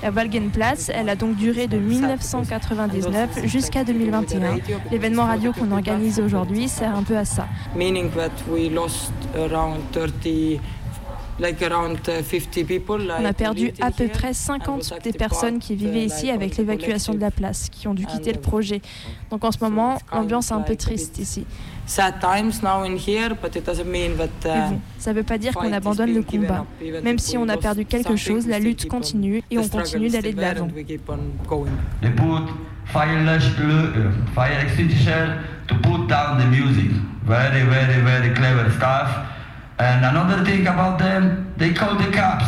[0.03, 4.59] La Wagenplatz, elle a donc duré de 1999 jusqu'à 2021.
[4.91, 7.47] L'événement radio qu'on organise aujourd'hui sert un peu à ça.
[7.77, 10.61] Meaning that we lost around 30
[11.41, 16.05] Like around 50 people, On a perdu à peu près 50 des personnes qui vivaient
[16.05, 18.83] ici avec l'évacuation de la place, qui ont dû quitter le projet.
[19.31, 21.47] Donc en ce moment, l'ambiance est un peu triste ici.
[21.85, 25.25] Sad times now in here, but it doesn't mean that, uh, bon, ça ne veut
[25.25, 26.65] pas dire qu'on abandonne le combat.
[27.03, 30.41] Même si on a perdu quelque chose, la lutte continue et on continue d'aller de
[30.41, 30.69] l'avant.
[32.01, 32.49] They put
[32.87, 33.41] fire,
[34.35, 36.91] fire extinguisher to put down the music.
[37.25, 39.09] Very, very, very clever stuff.
[39.79, 42.47] And another thing about them, they call the cops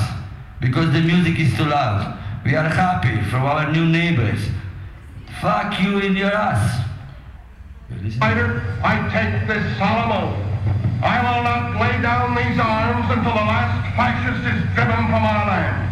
[0.60, 2.16] because the music is too loud.
[2.44, 4.40] We are happy from our new neighbors.
[5.40, 6.80] Fuck you in your ass.
[8.12, 10.36] Fighter, I take this solemn oath.
[11.02, 15.46] I will not lay down these arms until the last fascist is driven from our
[15.48, 15.88] land.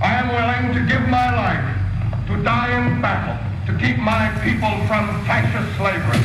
[0.00, 4.72] I am willing to give my life, to die in battle, to keep my people
[4.88, 6.24] from fascist slavery.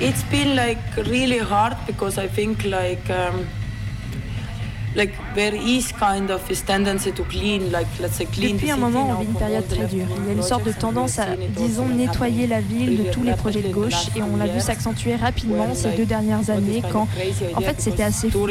[0.00, 3.46] It's been like really hard because I think like um,
[4.94, 8.76] like there is kind of this tendency to clean, like let's say clean Depuis un
[8.76, 10.06] moment, on vit une période très dure.
[10.18, 11.26] Il y a une sorte de tendance à,
[11.56, 15.16] disons, nettoyer la ville de tous les projets de gauche et on l'a vu s'accentuer
[15.16, 17.08] rapidement ces deux dernières années quand,
[17.54, 18.46] en fait, c'était assez fou.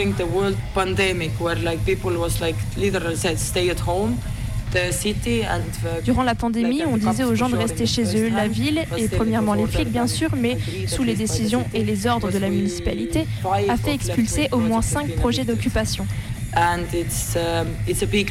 [4.71, 8.29] The, Durant la pandémie, on disait aux gens de rester chez eux.
[8.29, 10.57] La ville, et premièrement les flics bien sûr, mais
[10.88, 15.15] sous les décisions et les ordres de la municipalité, a fait expulser au moins cinq
[15.15, 16.05] projets d'occupation.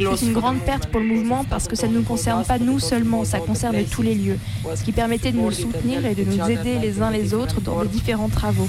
[0.00, 2.58] loss C'est une grande perte pour le mouvement parce que ça ne nous concerne pas
[2.58, 4.38] nous seulement, ça concerne tous les lieux,
[4.74, 7.82] ce qui permettait de nous soutenir et de nous aider les uns les autres dans
[7.82, 8.68] les différents travaux.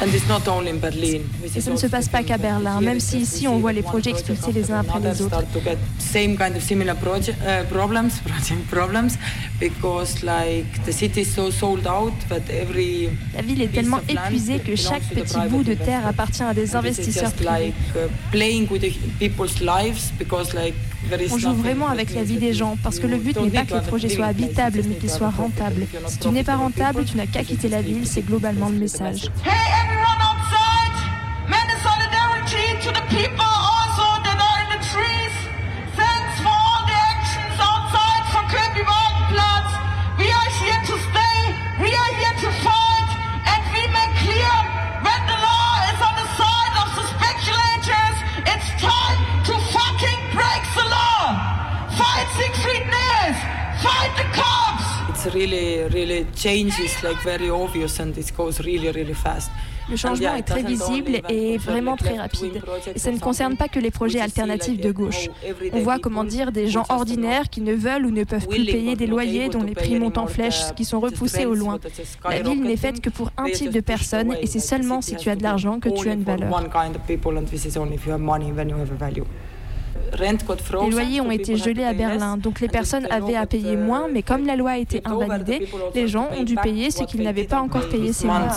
[0.00, 1.22] And it's not only in Berlin.
[1.56, 4.10] Et ça ne se passe pas qu'à Berlin, même si ici on voit les projets
[4.10, 5.28] expulsés les uns après les autres.
[5.28, 9.18] start to get same kind of similar project uh, problems, project problems,
[9.58, 14.60] because like the city is so sold out that every La ville est tellement épuisée
[14.60, 17.72] que chaque petit bout de terre appartient à des investisseurs privés.
[21.30, 23.68] On joue vraiment avec la vie des gens parce que le but n'est pas que
[23.68, 25.84] place, you habitables just mais.
[25.84, 28.22] If you're not Si tu n'es pas rentable, tu n'as qu'à quitter la ville, c'est
[28.22, 29.30] globalement le message.
[29.44, 30.27] Hey,
[55.28, 59.50] really, really changes like very obvious and it goes really, really fast.
[59.90, 62.60] Le changement est très visible et vraiment très rapide.
[62.94, 65.28] Et ça ne concerne pas que les projets alternatifs de gauche.
[65.72, 68.96] On voit comment dire des gens ordinaires qui ne veulent ou ne peuvent plus payer
[68.96, 71.78] des loyers dont les prix montent en flèche, qui sont repoussés au loin.
[72.28, 75.30] La ville n'est faite que pour un type de personnes et c'est seulement si tu
[75.30, 76.50] as de l'argent que tu as une valeur.
[80.84, 81.92] Les loyers ont été gelés à.
[81.92, 85.68] Berlin, donc les personnes avaient à payer moins, mais comme la loi a été invalidée,
[85.94, 88.48] les gens ont dû payer ce qu'ils n'avaient pas encore payé ces mois.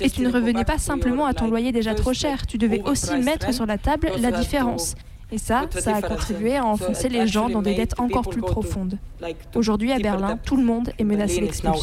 [0.00, 3.16] Et tu ne revenais pas simplement à ton loyer déjà trop cher, tu devais aussi
[3.16, 4.94] mettre sur la table la différence.
[5.32, 8.98] Et ça, ça a contribué à enfoncer les gens dans des dettes encore plus profondes.
[9.54, 11.80] Aujourd'hui, à Berlin, tout le monde est menacé d'expulsion.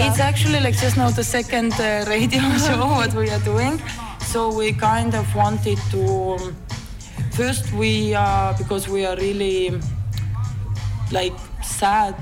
[0.00, 3.82] It's actually like just now the second uh, radio show what we are doing.
[4.20, 6.38] So we kind of wanted to
[7.32, 9.72] first we uh, because we are really
[11.10, 12.14] like sad.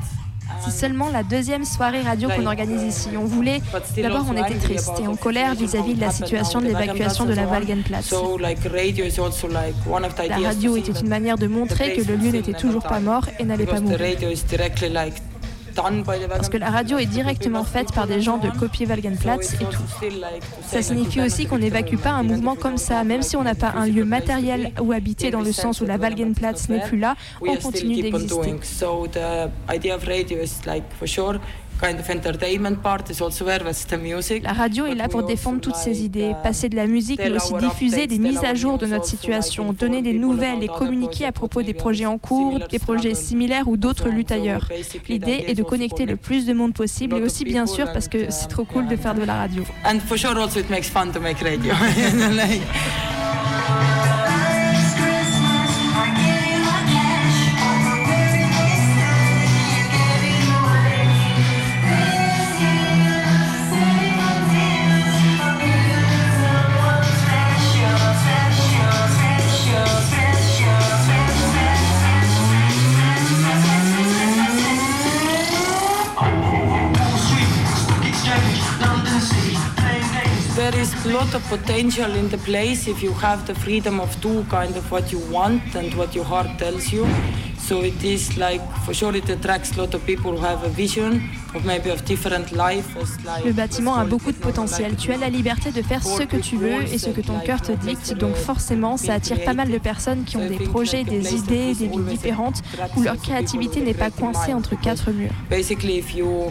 [0.65, 3.09] C'est seulement la deuxième soirée radio qu'on organise ici.
[3.17, 3.61] On voulait,
[3.97, 7.47] d'abord on était triste et en colère vis-à-vis de la situation de l'évacuation de la
[7.47, 8.07] Walgenplatz.
[8.07, 11.47] So like radio is also like one of the La radio était une manière de
[11.47, 14.17] montrer que le lieu n'était toujours pas mort et n'allait pas mourir.
[16.29, 19.83] Parce que la radio est directement faite par des gens de copier Walgenplatz et tout.
[20.67, 23.73] Ça signifie aussi qu'on n'évacue pas un mouvement comme ça, même si on n'a pas
[23.77, 27.57] un lieu matériel ou habité dans le sens où la Walgenplatz n'est plus là, on
[27.57, 28.55] continue d'exister.
[31.79, 34.43] Kind of entertainment part is also that's the music.
[34.43, 37.55] La radio est là pour défendre toutes ces idées, passer de la musique, mais aussi
[37.55, 41.63] diffuser des mises à jour de notre situation, donner des nouvelles et communiquer à propos
[41.63, 44.69] des projets en cours, des projets similaires ou d'autres luttes ailleurs.
[45.09, 48.31] L'idée est de connecter le plus de monde possible et aussi bien sûr parce que
[48.31, 49.65] c'est trop cool de faire de la radio.
[49.85, 51.73] And for sure also it makes fun to make radio.
[80.67, 84.11] There is a lot of potential in the place if you have the freedom of
[84.21, 87.07] do kind of what you want and what your heart tells you.
[87.57, 90.69] So it is like for sure it attracts a lot of people who have a
[90.69, 92.89] vision of maybe of different life.
[93.45, 94.97] Le bâtiment a beaucoup de potentiel.
[94.97, 97.63] Tu as la liberté de faire ce que tu veux et ce que ton cœur
[97.63, 98.15] te dicte.
[98.15, 101.87] Donc forcément, ça attire pas mal de personnes qui ont des projets, des idées, des
[101.87, 102.65] vies différentes,
[102.97, 105.31] où leur créativité n'est pas coincée entre quatre murs.
[105.49, 106.51] basically if you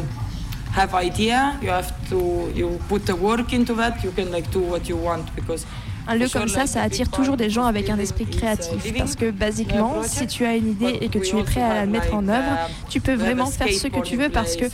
[0.75, 4.59] have idea you have to you put the work into that you can like do
[4.59, 5.65] what you want because
[6.07, 8.93] Un lieu comme ça, ça attire toujours des gens avec un esprit créatif.
[8.97, 11.85] Parce que, basiquement, si tu as une idée et que tu es prêt à la
[11.85, 14.65] mettre en œuvre, tu peux vraiment faire ce que tu veux parce que,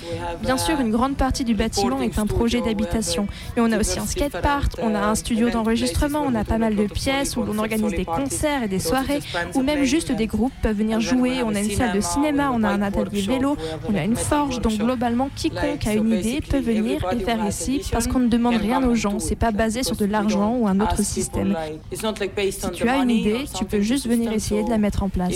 [0.41, 3.27] bien sûr, une grande partie du bâtiment est un projet d'habitation.
[3.55, 6.75] Mais on a aussi un skatepark, on a un studio d'enregistrement, on a pas mal
[6.75, 9.19] de pièces où l'on organise des concerts et des soirées,
[9.55, 11.43] ou même juste des groupes peuvent venir jouer.
[11.43, 14.61] On a une salle de cinéma, on a un atelier vélo, on a une forge.
[14.61, 18.55] Donc globalement, quiconque a une idée peut venir et faire ici parce qu'on ne demande
[18.55, 19.19] rien aux gens.
[19.19, 21.20] C'est pas basé sur de l'argent ou un autre système.
[21.21, 25.31] Si tu as une idée, tu peux juste venir essayer de la mettre en place.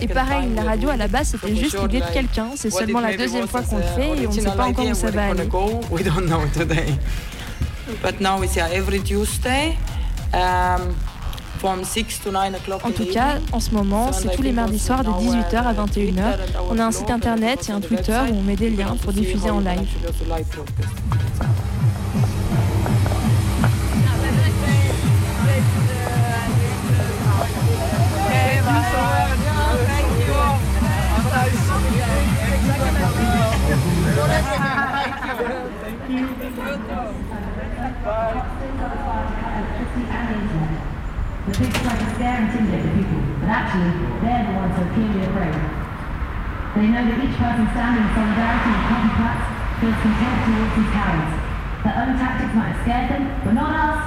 [0.00, 2.48] Et pareil, la radio à la base c'était juste l'idée de quelqu'un.
[2.54, 4.94] C'est seulement la deuxième fois qu'on le fait et on ne sait pas encore où
[4.94, 5.48] ça va aller.
[8.02, 9.76] But now it's every Tuesday.
[10.34, 10.94] Um,
[12.84, 16.38] En tout cas, en ce moment, c'est tous les mardis soirs de 18h à 21h.
[16.70, 19.50] On a un site internet et un Twitter où on met des liens pour diffuser
[19.50, 19.88] en live.
[41.46, 44.92] The try to scare and intimidate the people, but actually, they're the ones who are
[44.98, 45.54] clearly afraid.
[46.74, 49.46] They know that each person standing in solidarity with copycats
[49.78, 51.32] feels contempt towards these cowards.
[51.86, 53.98] Their own tactics might have scared them, but not us.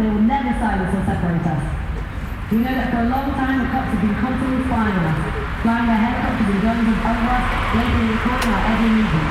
[0.00, 1.64] They will never silence or separate us.
[2.48, 5.20] We know that for a long time the cops have been constantly spying on us,
[5.60, 7.44] flying their helicopters and drones over us,
[7.76, 9.30] blatantly recording our every movement.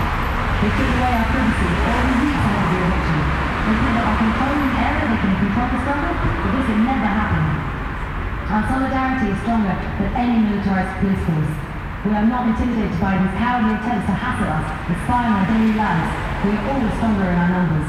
[0.62, 3.20] They took away our privacy, all we need to have the election.
[3.66, 7.10] They said that by controlling area they can control the struggle, but this will never
[7.10, 7.55] happen.
[8.56, 11.52] Our solidarity is stronger than any militarized police force.
[12.08, 15.48] We are not intimidated by these cowardly attempts to hassle us and spy on our
[15.52, 16.08] daily lives.
[16.40, 17.88] We are always stronger in our numbers.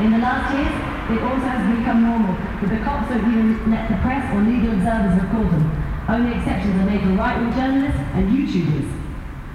[0.00, 0.72] In the last years,
[1.12, 4.80] it also has become normal that the cops don't even let the press or legal
[4.80, 5.64] observers record them.
[6.08, 8.88] Only exceptions are made for right-wing journalists and YouTubers.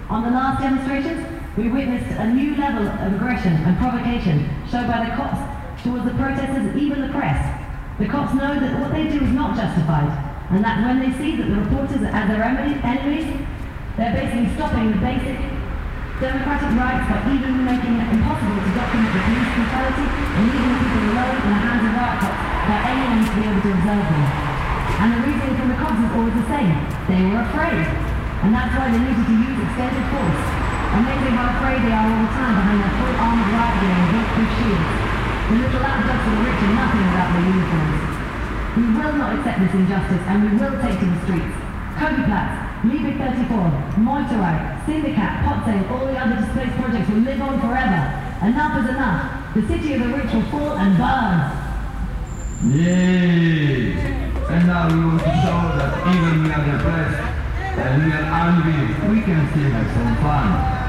[0.05, 1.25] On the last demonstrations,
[1.57, 5.41] we witnessed a new level of aggression and provocation shown by the cops
[5.81, 7.60] towards the protesters, even the press.
[8.01, 10.09] The cops know that what they do is not justified,
[10.49, 13.29] and that when they see that the reporters are their enemies,
[13.93, 15.37] they're basically stopping the basic
[16.17, 21.13] democratic rights by even making it impossible to document the police brutality and leaving people
[21.13, 24.25] alone in the hands of riot cops without anyone to be able to observe them.
[24.97, 26.73] And the reasoning from the cops is always the same.
[27.05, 27.85] They were afraid.
[27.85, 30.41] And that's why they needed to use extended force.
[30.97, 34.09] Amazing how afraid they are all the time behind their full armored riot gear and
[34.09, 34.89] bulletproof shields.
[35.51, 37.70] The little lapdogs for the rich are nothing without their uniforms.
[39.11, 41.55] We will not accept this injustice and we will take to the streets.
[41.99, 48.01] Kobe-Platz, Liebig 34, Moitorai, Syndicat, Potsdam, all the other displaced projects will live on forever.
[48.39, 49.53] Enough is enough.
[49.53, 51.43] The city of the rich will fall and burn.
[52.71, 53.99] Yay!
[54.47, 57.19] And now we want to show that even we are depressed
[57.83, 60.80] and we are angry, we can still have some fun.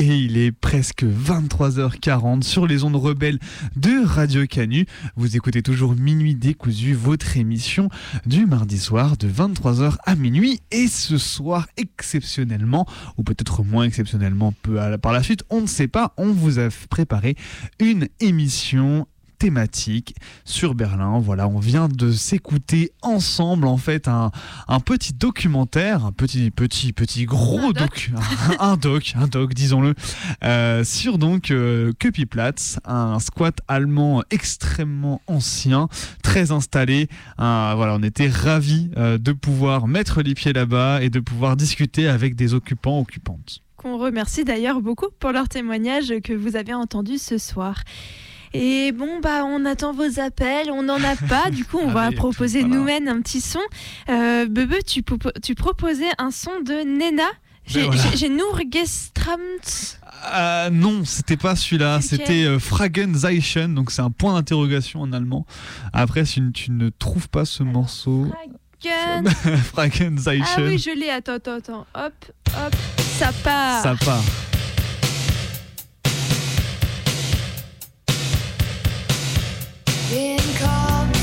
[0.00, 3.40] Et il est presque 23h40 sur les ondes rebelles
[3.74, 4.86] de Radio Canu.
[5.16, 7.88] Vous écoutez toujours Minuit décousu, votre émission
[8.24, 10.60] du mardi soir de 23h à minuit.
[10.70, 12.86] Et ce soir, exceptionnellement,
[13.16, 16.28] ou peut-être moins exceptionnellement peu à la- par la suite, on ne sait pas, on
[16.32, 17.34] vous a préparé
[17.80, 19.08] une émission
[19.38, 20.14] thématique
[20.44, 21.18] sur Berlin.
[21.20, 24.30] Voilà, on vient de s'écouter ensemble en fait un,
[24.66, 28.10] un petit documentaire, un petit petit petit gros doc,
[28.58, 29.94] un doc, un doc, disons-le,
[30.44, 35.88] euh, sur donc euh, Köpiplatz, un squat allemand extrêmement ancien,
[36.22, 37.08] très installé.
[37.38, 42.08] Voilà, on était ravis euh, de pouvoir mettre les pieds là-bas et de pouvoir discuter
[42.08, 43.60] avec des occupants occupantes.
[43.76, 47.82] Qu'on remercie d'ailleurs beaucoup pour leur témoignage que vous avez entendu ce soir.
[48.54, 52.04] Et bon, bah, on attend vos appels, on n'en a pas, du coup, on va
[52.04, 52.74] Allez, proposer voilà.
[52.76, 53.60] nous-mêmes un petit son.
[54.08, 55.02] Euh, Bebe, tu,
[55.42, 57.24] tu proposais un son de Nena.
[57.66, 58.02] J'ai Ben voilà.
[58.14, 58.28] j'ai-
[58.72, 59.98] Gestramt.
[60.32, 65.46] Euh, non, c'était pas celui-là, c'était euh, Fragenzeichen, donc c'est un point d'interrogation en allemand.
[65.92, 68.26] Après, si tu ne trouves pas ce morceau,
[68.82, 69.24] Gun.
[69.72, 71.10] Fragenzeichen, Ah oui, je l'ai.
[71.10, 71.86] Attends, attends, attends.
[71.94, 72.12] Hop,
[72.48, 72.74] hop,
[73.18, 73.82] ça part.
[73.82, 74.22] ça part.
[80.10, 81.17] Den Kopf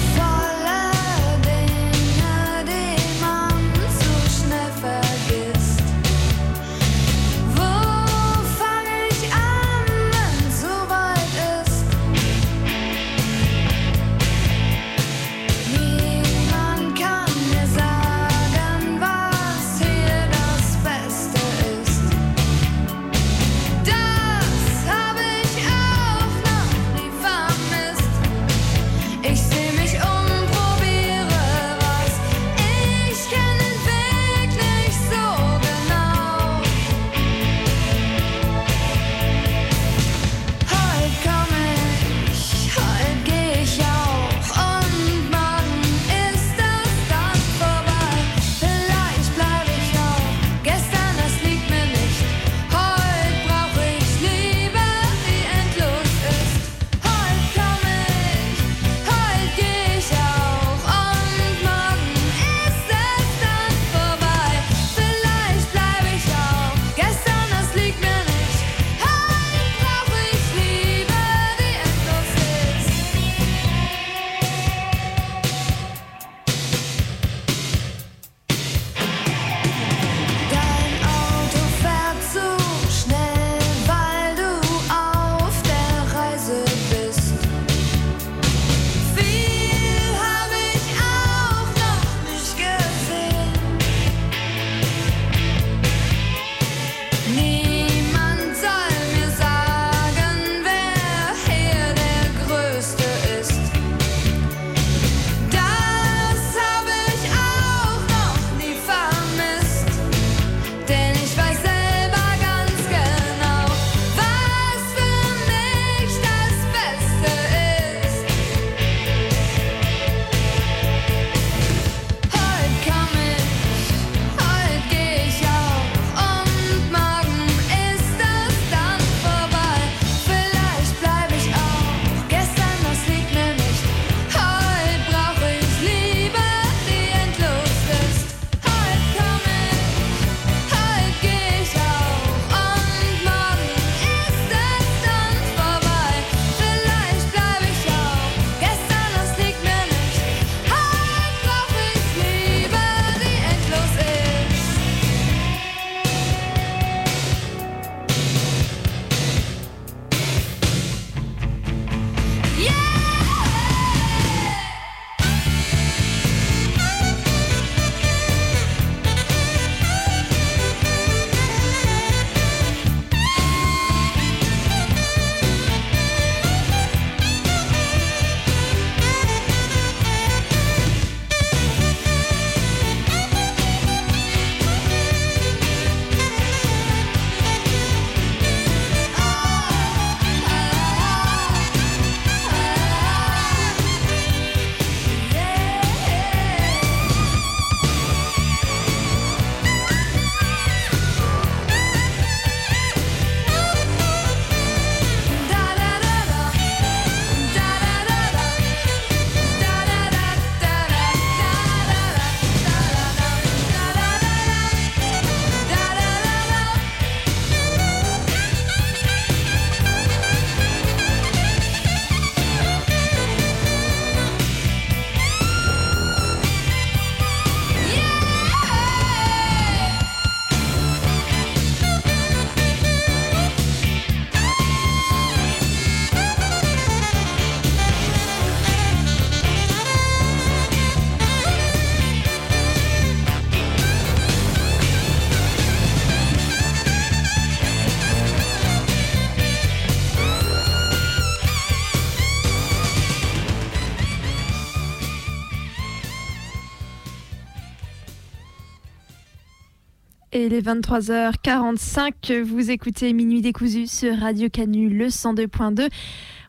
[260.35, 265.87] Et les 23h45, vous écoutez Minuit décousu sur Radio Canu, le 102.2.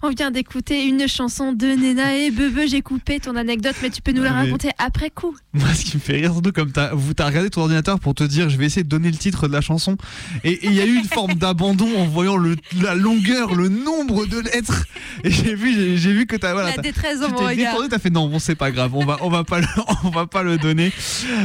[0.09, 2.61] On vient d'écouter une chanson de Nena et Bebe.
[2.69, 5.37] J'ai coupé ton anecdote, mais tu peux nous la raconter après coup.
[5.53, 8.15] Moi, ce qui me fait rire, surtout comme t'as, vous t'as regardé ton ordinateur pour
[8.15, 9.97] te dire, je vais essayer de donner le titre de la chanson,
[10.45, 14.27] et il y a eu une forme d'abandon en voyant le, la longueur, le nombre
[14.27, 14.85] de lettres.
[15.25, 17.49] Et j'ai vu, j'ai, j'ai vu que t'as, voilà, La t'as- détresse dans tu mon
[17.49, 19.67] t'es détendu, t'as fait non, bon, c'est pas grave, on va, on va pas le,
[20.05, 20.93] on va pas le donner.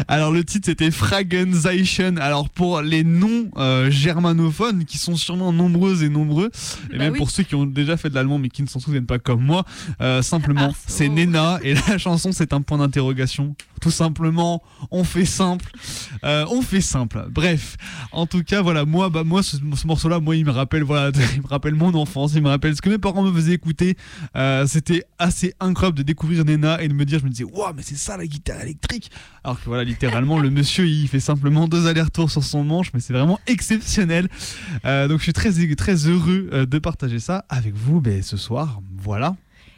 [0.07, 2.19] Alors le titre c'était Fragenzeichen.
[2.19, 6.51] Alors pour les non euh, germanophones qui sont sûrement nombreuses et nombreux,
[6.91, 7.17] et Bah même oui.
[7.17, 9.41] pour ceux qui ont déjà fait de l'allemand mais qui ne s'en souviennent pas comme
[9.43, 9.63] moi,
[10.01, 13.55] euh, simplement c'est Nena et la chanson c'est un point d'interrogation.
[13.81, 15.71] Tout simplement, on fait simple,
[16.23, 17.25] Euh, on fait simple.
[17.31, 17.77] Bref,
[18.11, 21.11] en tout cas voilà, moi, bah moi ce, ce morceau-là, moi il me rappelle voilà,
[21.35, 23.97] il me rappelle mon enfance, il me rappelle ce que mes parents me faisaient écouter.
[24.35, 27.73] Euh, c'était assez incroyable de découvrir Nena et de me dire, je me disais, waouh,
[27.75, 29.09] mais c'est ça la guitare électrique.
[29.43, 32.99] Alors que voilà, littéralement, le monsieur il fait simplement deux allers-retours sur son manche, mais
[32.99, 34.29] c'est vraiment exceptionnel.
[34.83, 38.79] Donc je suis très très heureux de partager ça avec vous ben, ce soir.
[38.97, 39.35] Voilà.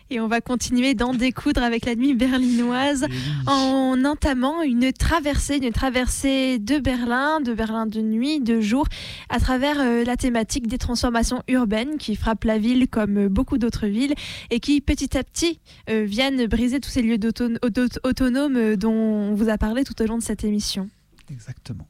[0.09, 3.07] Et on va continuer d'en découdre avec la nuit berlinoise
[3.47, 8.85] en entamant une traversée, une traversée de Berlin, de Berlin de nuit, de jour,
[9.29, 13.57] à travers euh, la thématique des transformations urbaines qui frappent la ville comme euh, beaucoup
[13.57, 14.13] d'autres villes
[14.51, 18.91] et qui petit à petit euh, viennent briser tous ces lieux d'auton- auto- autonomes dont
[18.93, 20.89] on vous a parlé tout au long de cette émission.
[21.31, 21.87] Exactement.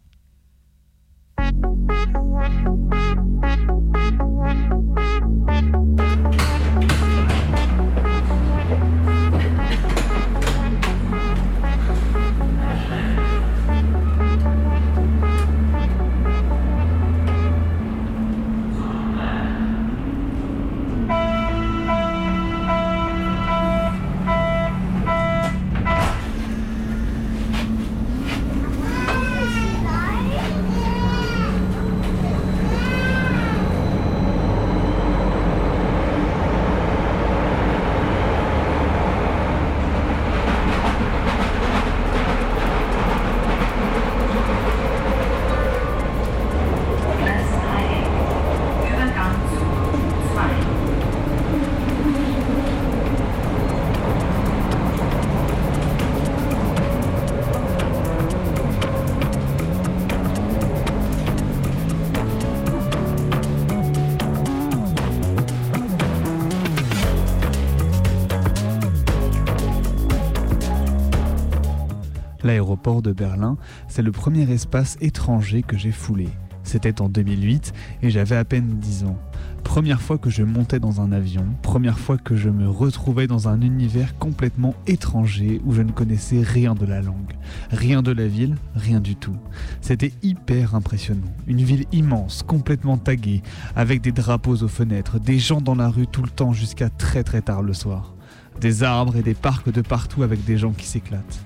[72.84, 73.56] L'aéroport de Berlin,
[73.88, 76.28] c'est le premier espace étranger que j'ai foulé.
[76.64, 77.72] C'était en 2008
[78.02, 79.18] et j'avais à peine 10 ans.
[79.64, 83.48] Première fois que je montais dans un avion, première fois que je me retrouvais dans
[83.48, 87.32] un univers complètement étranger où je ne connaissais rien de la langue,
[87.72, 89.38] rien de la ville, rien du tout.
[89.80, 91.32] C'était hyper impressionnant.
[91.48, 93.44] Une ville immense, complètement taguée,
[93.78, 97.24] avec des drapeaux aux fenêtres, des gens dans la rue tout le temps jusqu'à très
[97.24, 98.14] très tard le soir.
[98.60, 101.46] Des arbres et des parcs de partout avec des gens qui s'éclatent.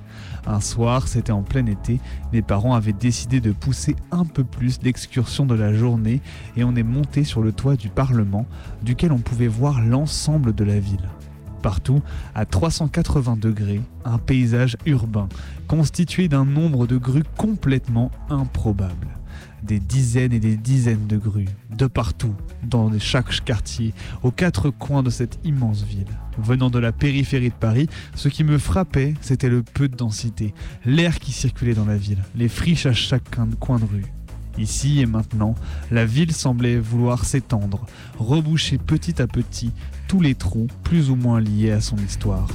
[0.49, 1.99] Un soir, c'était en plein été,
[2.31, 6.21] mes parents avaient décidé de pousser un peu plus l'excursion de la journée
[6.55, 8.45] et on est monté sur le toit du Parlement,
[8.81, 11.09] duquel on pouvait voir l'ensemble de la ville.
[11.61, 12.01] Partout,
[12.33, 15.27] à 380 degrés, un paysage urbain,
[15.67, 19.16] constitué d'un nombre de grues complètement improbable.
[19.67, 23.93] Des dizaines et des dizaines de grues, de partout, dans chaque quartier,
[24.23, 26.07] aux quatre coins de cette immense ville.
[26.37, 30.53] Venant de la périphérie de Paris, ce qui me frappait, c'était le peu de densité,
[30.85, 34.05] l'air qui circulait dans la ville, les friches à chaque coin- coin de rue.
[34.57, 35.53] Ici et maintenant,
[35.91, 37.85] la ville semblait vouloir s'étendre,
[38.17, 39.71] reboucher petit à petit
[40.07, 42.47] tous les trous plus ou moins liés à son histoire.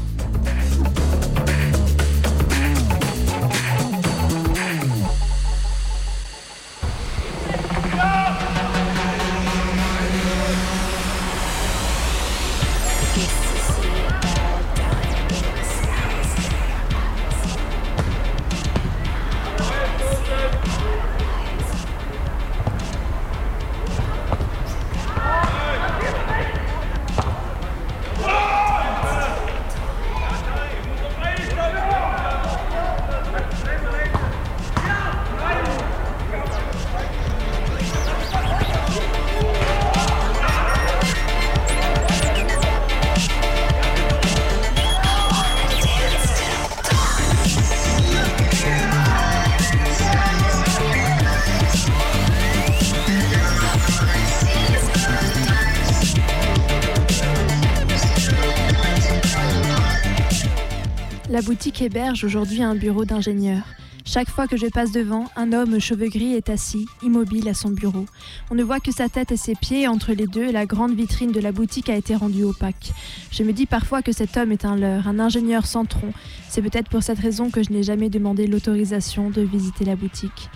[61.83, 63.63] Héberge aujourd'hui un bureau d'ingénieur.
[64.05, 67.55] Chaque fois que je passe devant, un homme aux cheveux gris est assis, immobile à
[67.55, 68.07] son bureau.
[68.51, 71.33] On ne voit que sa tête et ses pieds, entre les deux, la grande vitrine
[71.33, 72.93] de la boutique a été rendue opaque.
[73.31, 76.13] Je me dis parfois que cet homme est un leurre, un ingénieur sans tronc.
[76.49, 80.51] C'est peut-être pour cette raison que je n'ai jamais demandé l'autorisation de visiter la boutique.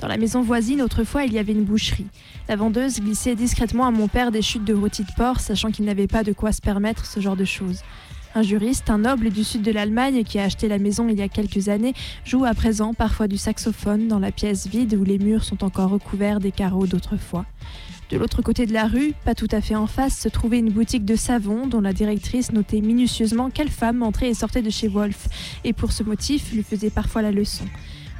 [0.00, 2.06] Dans la maison voisine, autrefois, il y avait une boucherie.
[2.48, 5.84] La vendeuse glissait discrètement à mon père des chutes de rôtis de porc, sachant qu'il
[5.84, 7.82] n'avait pas de quoi se permettre ce genre de choses.
[8.34, 11.22] Un juriste, un noble du sud de l'Allemagne qui a acheté la maison il y
[11.22, 11.92] a quelques années,
[12.24, 15.90] joue à présent parfois du saxophone dans la pièce vide où les murs sont encore
[15.90, 17.44] recouverts des carreaux d'autrefois.
[18.08, 20.70] De l'autre côté de la rue, pas tout à fait en face, se trouvait une
[20.70, 24.88] boutique de savon dont la directrice notait minutieusement quelle femme entrait et sortait de chez
[24.88, 25.28] Wolf,
[25.64, 27.64] et pour ce motif lui faisait parfois la leçon.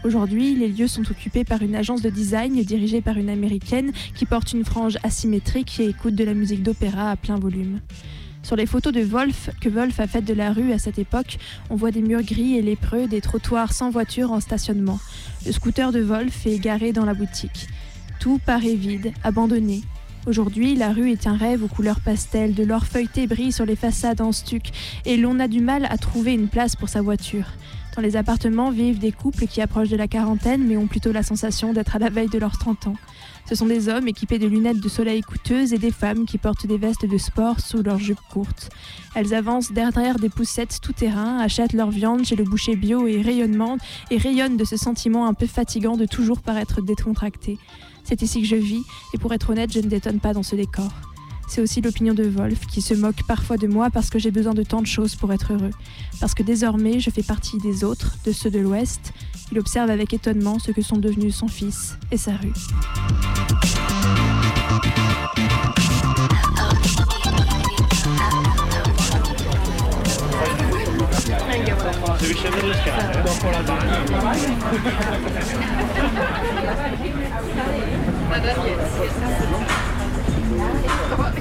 [0.05, 4.27] Aujourd'hui, les lieux sont occupés par une agence de design dirigée par une américaine qui
[4.27, 7.81] porte une frange asymétrique et écoute de la musique d'opéra à plein volume.
[8.43, 11.38] Sur les photos de Wolf que Wolf a faites de la rue à cette époque,
[11.70, 14.99] on voit des murs gris et lépreux, des trottoirs sans voiture en stationnement.
[15.47, 17.68] Le scooter de Wolf est garé dans la boutique.
[18.18, 19.82] Tout paraît vide, abandonné.
[20.26, 23.74] Aujourd'hui, la rue est un rêve aux couleurs pastel, de l'or feuilleté brille sur les
[23.74, 24.70] façades en stuc,
[25.05, 27.47] et l'on a du mal à trouver une place pour sa voiture.
[27.97, 31.22] Dans les appartements vivent des couples qui approchent de la quarantaine mais ont plutôt la
[31.22, 32.97] sensation d'être à la veille de leurs 30 ans.
[33.49, 36.66] Ce sont des hommes équipés de lunettes de soleil coûteuses et des femmes qui portent
[36.66, 38.70] des vestes de sport sous leurs jupes courtes.
[39.14, 43.20] Elles avancent derrière des poussettes tout terrain, achètent leur viande chez le boucher bio et
[43.20, 43.78] rayonnement
[44.11, 47.59] et rayonnent de ce sentiment un peu fatigant de toujours paraître décontracté.
[48.05, 48.82] C'est ici que je vis
[49.12, 50.90] et pour être honnête, je ne détonne pas dans ce décor.
[51.55, 54.55] C'est aussi l'opinion de Wolf, qui se moque parfois de moi parce que j'ai besoin
[54.55, 55.73] de tant de choses pour être heureux.
[56.19, 59.13] Parce que désormais, je fais partie des autres, de ceux de l'Ouest.
[59.51, 62.55] Il observe avec étonnement ce que sont devenus son fils et sa rue.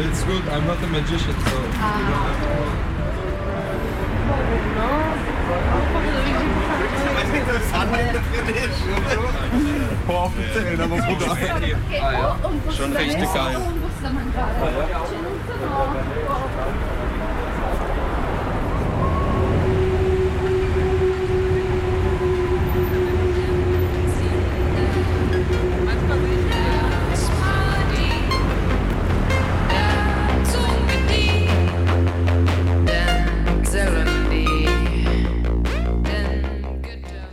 [0.00, 0.48] It's good.
[0.48, 1.56] I'm not a magician, so.
[6.26, 6.47] you
[10.06, 11.16] Boah, auf den Zellen, aber gut.
[11.28, 12.36] Ah.
[12.76, 13.56] Schon richtig geil.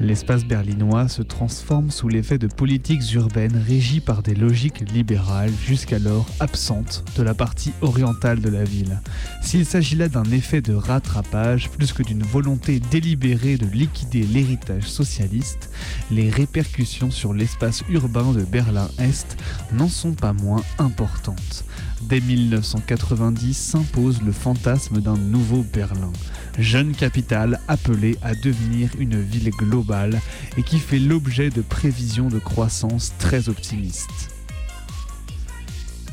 [0.06, 6.28] L'espace berlinois se transforme sous l'effet de politiques urbaines régies par des logiques libérales jusqu'alors
[6.40, 9.02] absentes de la partie orientale de la ville.
[9.42, 14.88] S'il s'agit là d'un effet de rattrapage plus que d'une volonté délibérée de liquider l'héritage
[14.88, 15.72] socialiste,
[16.12, 19.38] les répercussions sur l'espace urbain de Berlin-Est
[19.74, 21.66] n'en sont pas moins importantes.
[22.04, 26.14] Dès 1990 s'impose le fantasme d'un nouveau Berlin,
[26.60, 30.20] jeune capitale appelée à devenir une ville globale
[30.58, 34.36] et qui fait l'objet de prévisions de croissance très optimistes.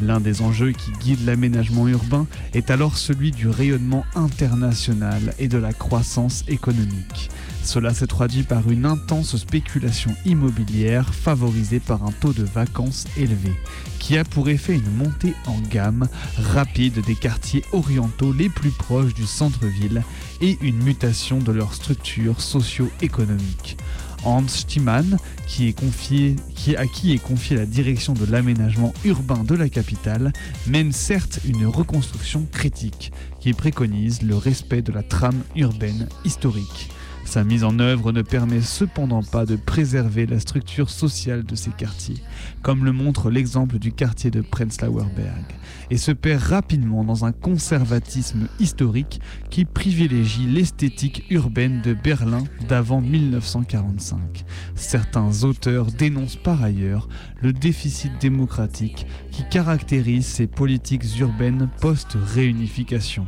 [0.01, 5.59] L'un des enjeux qui guide l'aménagement urbain est alors celui du rayonnement international et de
[5.59, 7.31] la croissance économique.
[7.63, 13.53] Cela se traduit par une intense spéculation immobilière favorisée par un taux de vacances élevé,
[14.01, 19.15] qui a pour effet une montée en gamme rapide des quartiers orientaux les plus proches
[19.15, 20.03] du centre-ville
[20.43, 23.79] et une mutation de leur structure socio-économique.
[24.25, 30.33] Hans Stiemann, à qui est confiée la direction de l'aménagement urbain de la capitale,
[30.67, 36.91] mène certes une reconstruction critique qui préconise le respect de la trame urbaine historique.
[37.25, 41.71] Sa mise en œuvre ne permet cependant pas de préserver la structure sociale de ces
[41.71, 42.23] quartiers,
[42.63, 45.45] comme le montre l'exemple du quartier de Prenzlauer Berg,
[45.91, 49.21] et se perd rapidement dans un conservatisme historique
[49.51, 54.45] qui privilégie l'esthétique urbaine de Berlin d'avant 1945.
[54.75, 57.09] Certains auteurs dénoncent par ailleurs
[57.41, 63.27] le déficit démocratique qui caractérise ces politiques urbaines post-réunification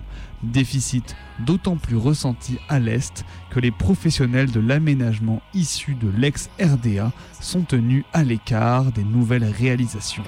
[0.51, 7.63] déficit d'autant plus ressenti à l'Est que les professionnels de l'aménagement issus de l'ex-RDA sont
[7.63, 10.25] tenus à l'écart des nouvelles réalisations.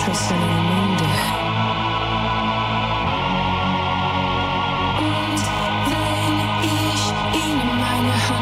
[0.00, 1.10] Tristan and Amanda.
[6.62, 7.04] Ich
[7.42, 8.40] in meine Hand.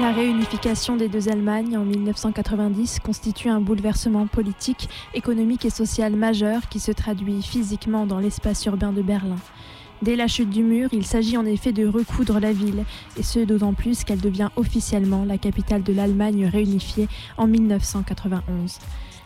[0.00, 6.68] La réunification des deux Allemagnes en 1990 constitue un bouleversement politique, économique et social majeur
[6.68, 9.38] qui se traduit physiquement dans l'espace urbain de Berlin.
[10.02, 12.84] Dès la chute du mur, il s'agit en effet de recoudre la ville,
[13.16, 17.06] et ce d'autant plus qu'elle devient officiellement la capitale de l'Allemagne réunifiée
[17.38, 18.80] en 1991.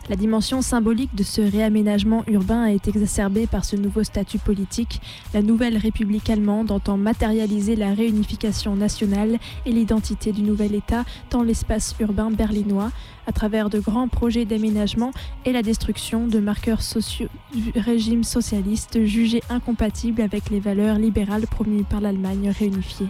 [0.09, 5.01] La dimension symbolique de ce réaménagement urbain été exacerbée par ce nouveau statut politique.
[5.33, 11.43] La nouvelle République allemande entend matérialiser la réunification nationale et l'identité du nouvel État dans
[11.43, 12.91] l'espace urbain berlinois
[13.25, 15.11] à travers de grands projets d'aménagement
[15.43, 16.79] et la destruction de marqueurs
[17.53, 23.07] du régime socialiste jugés incompatibles avec les valeurs libérales promues par l'Allemagne réunifiée.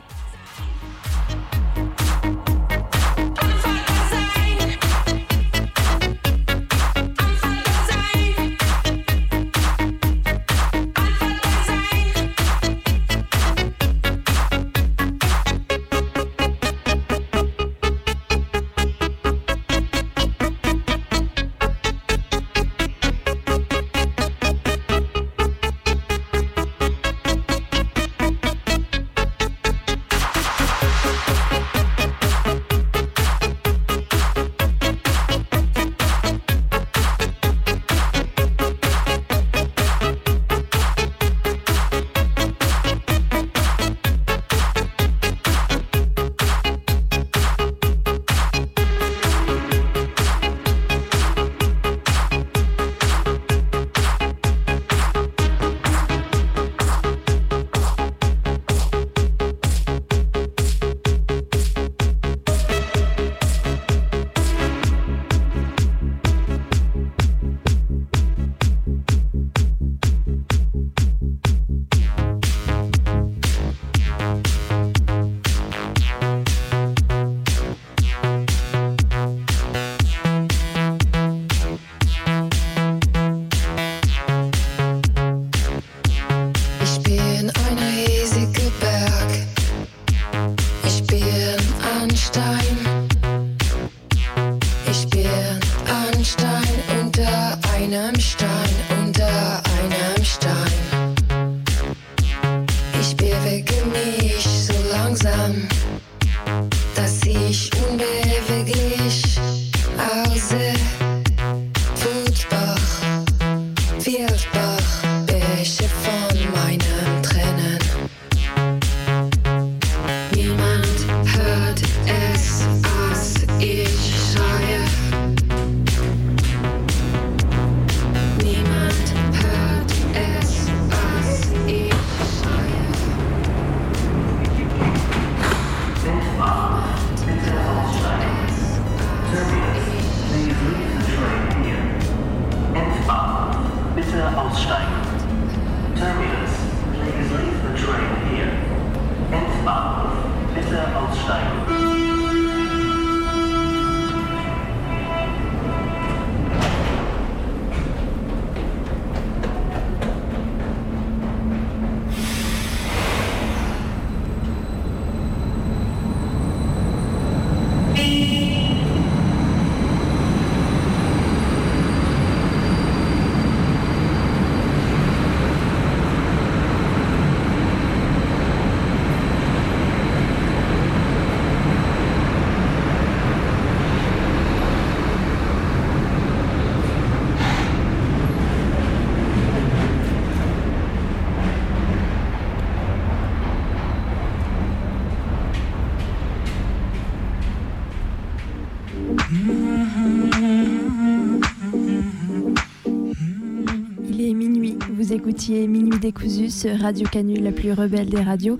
[205.38, 208.57] Écoutiez Minuit décousu sur Radio Canu, la plus rebelle des radios.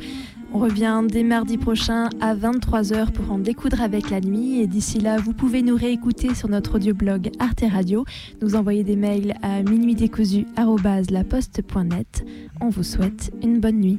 [0.53, 4.61] On revient dès mardi prochain à 23h pour en découdre avec la nuit.
[4.61, 8.05] Et d'ici là, vous pouvez nous réécouter sur notre audioblog Arte Radio,
[8.43, 12.25] nous envoyer des mails à minuitdécousu.laposte.net.
[12.61, 13.97] On vous souhaite une bonne nuit.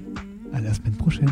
[0.53, 1.27] À la semaine prochaine.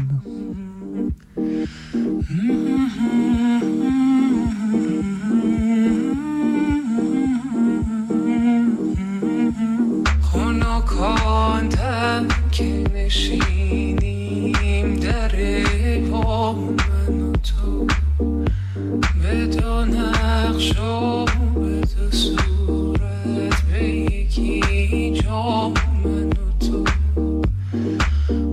[10.86, 11.68] مکان
[12.50, 14.16] که نشینیم
[14.96, 15.30] در
[16.10, 17.86] با من و تو.
[19.22, 21.24] به دو نقش و
[21.54, 25.68] به دو صورت به یکی جا
[26.04, 26.84] من و تو.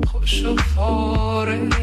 [0.08, 1.83] خوش و فارغ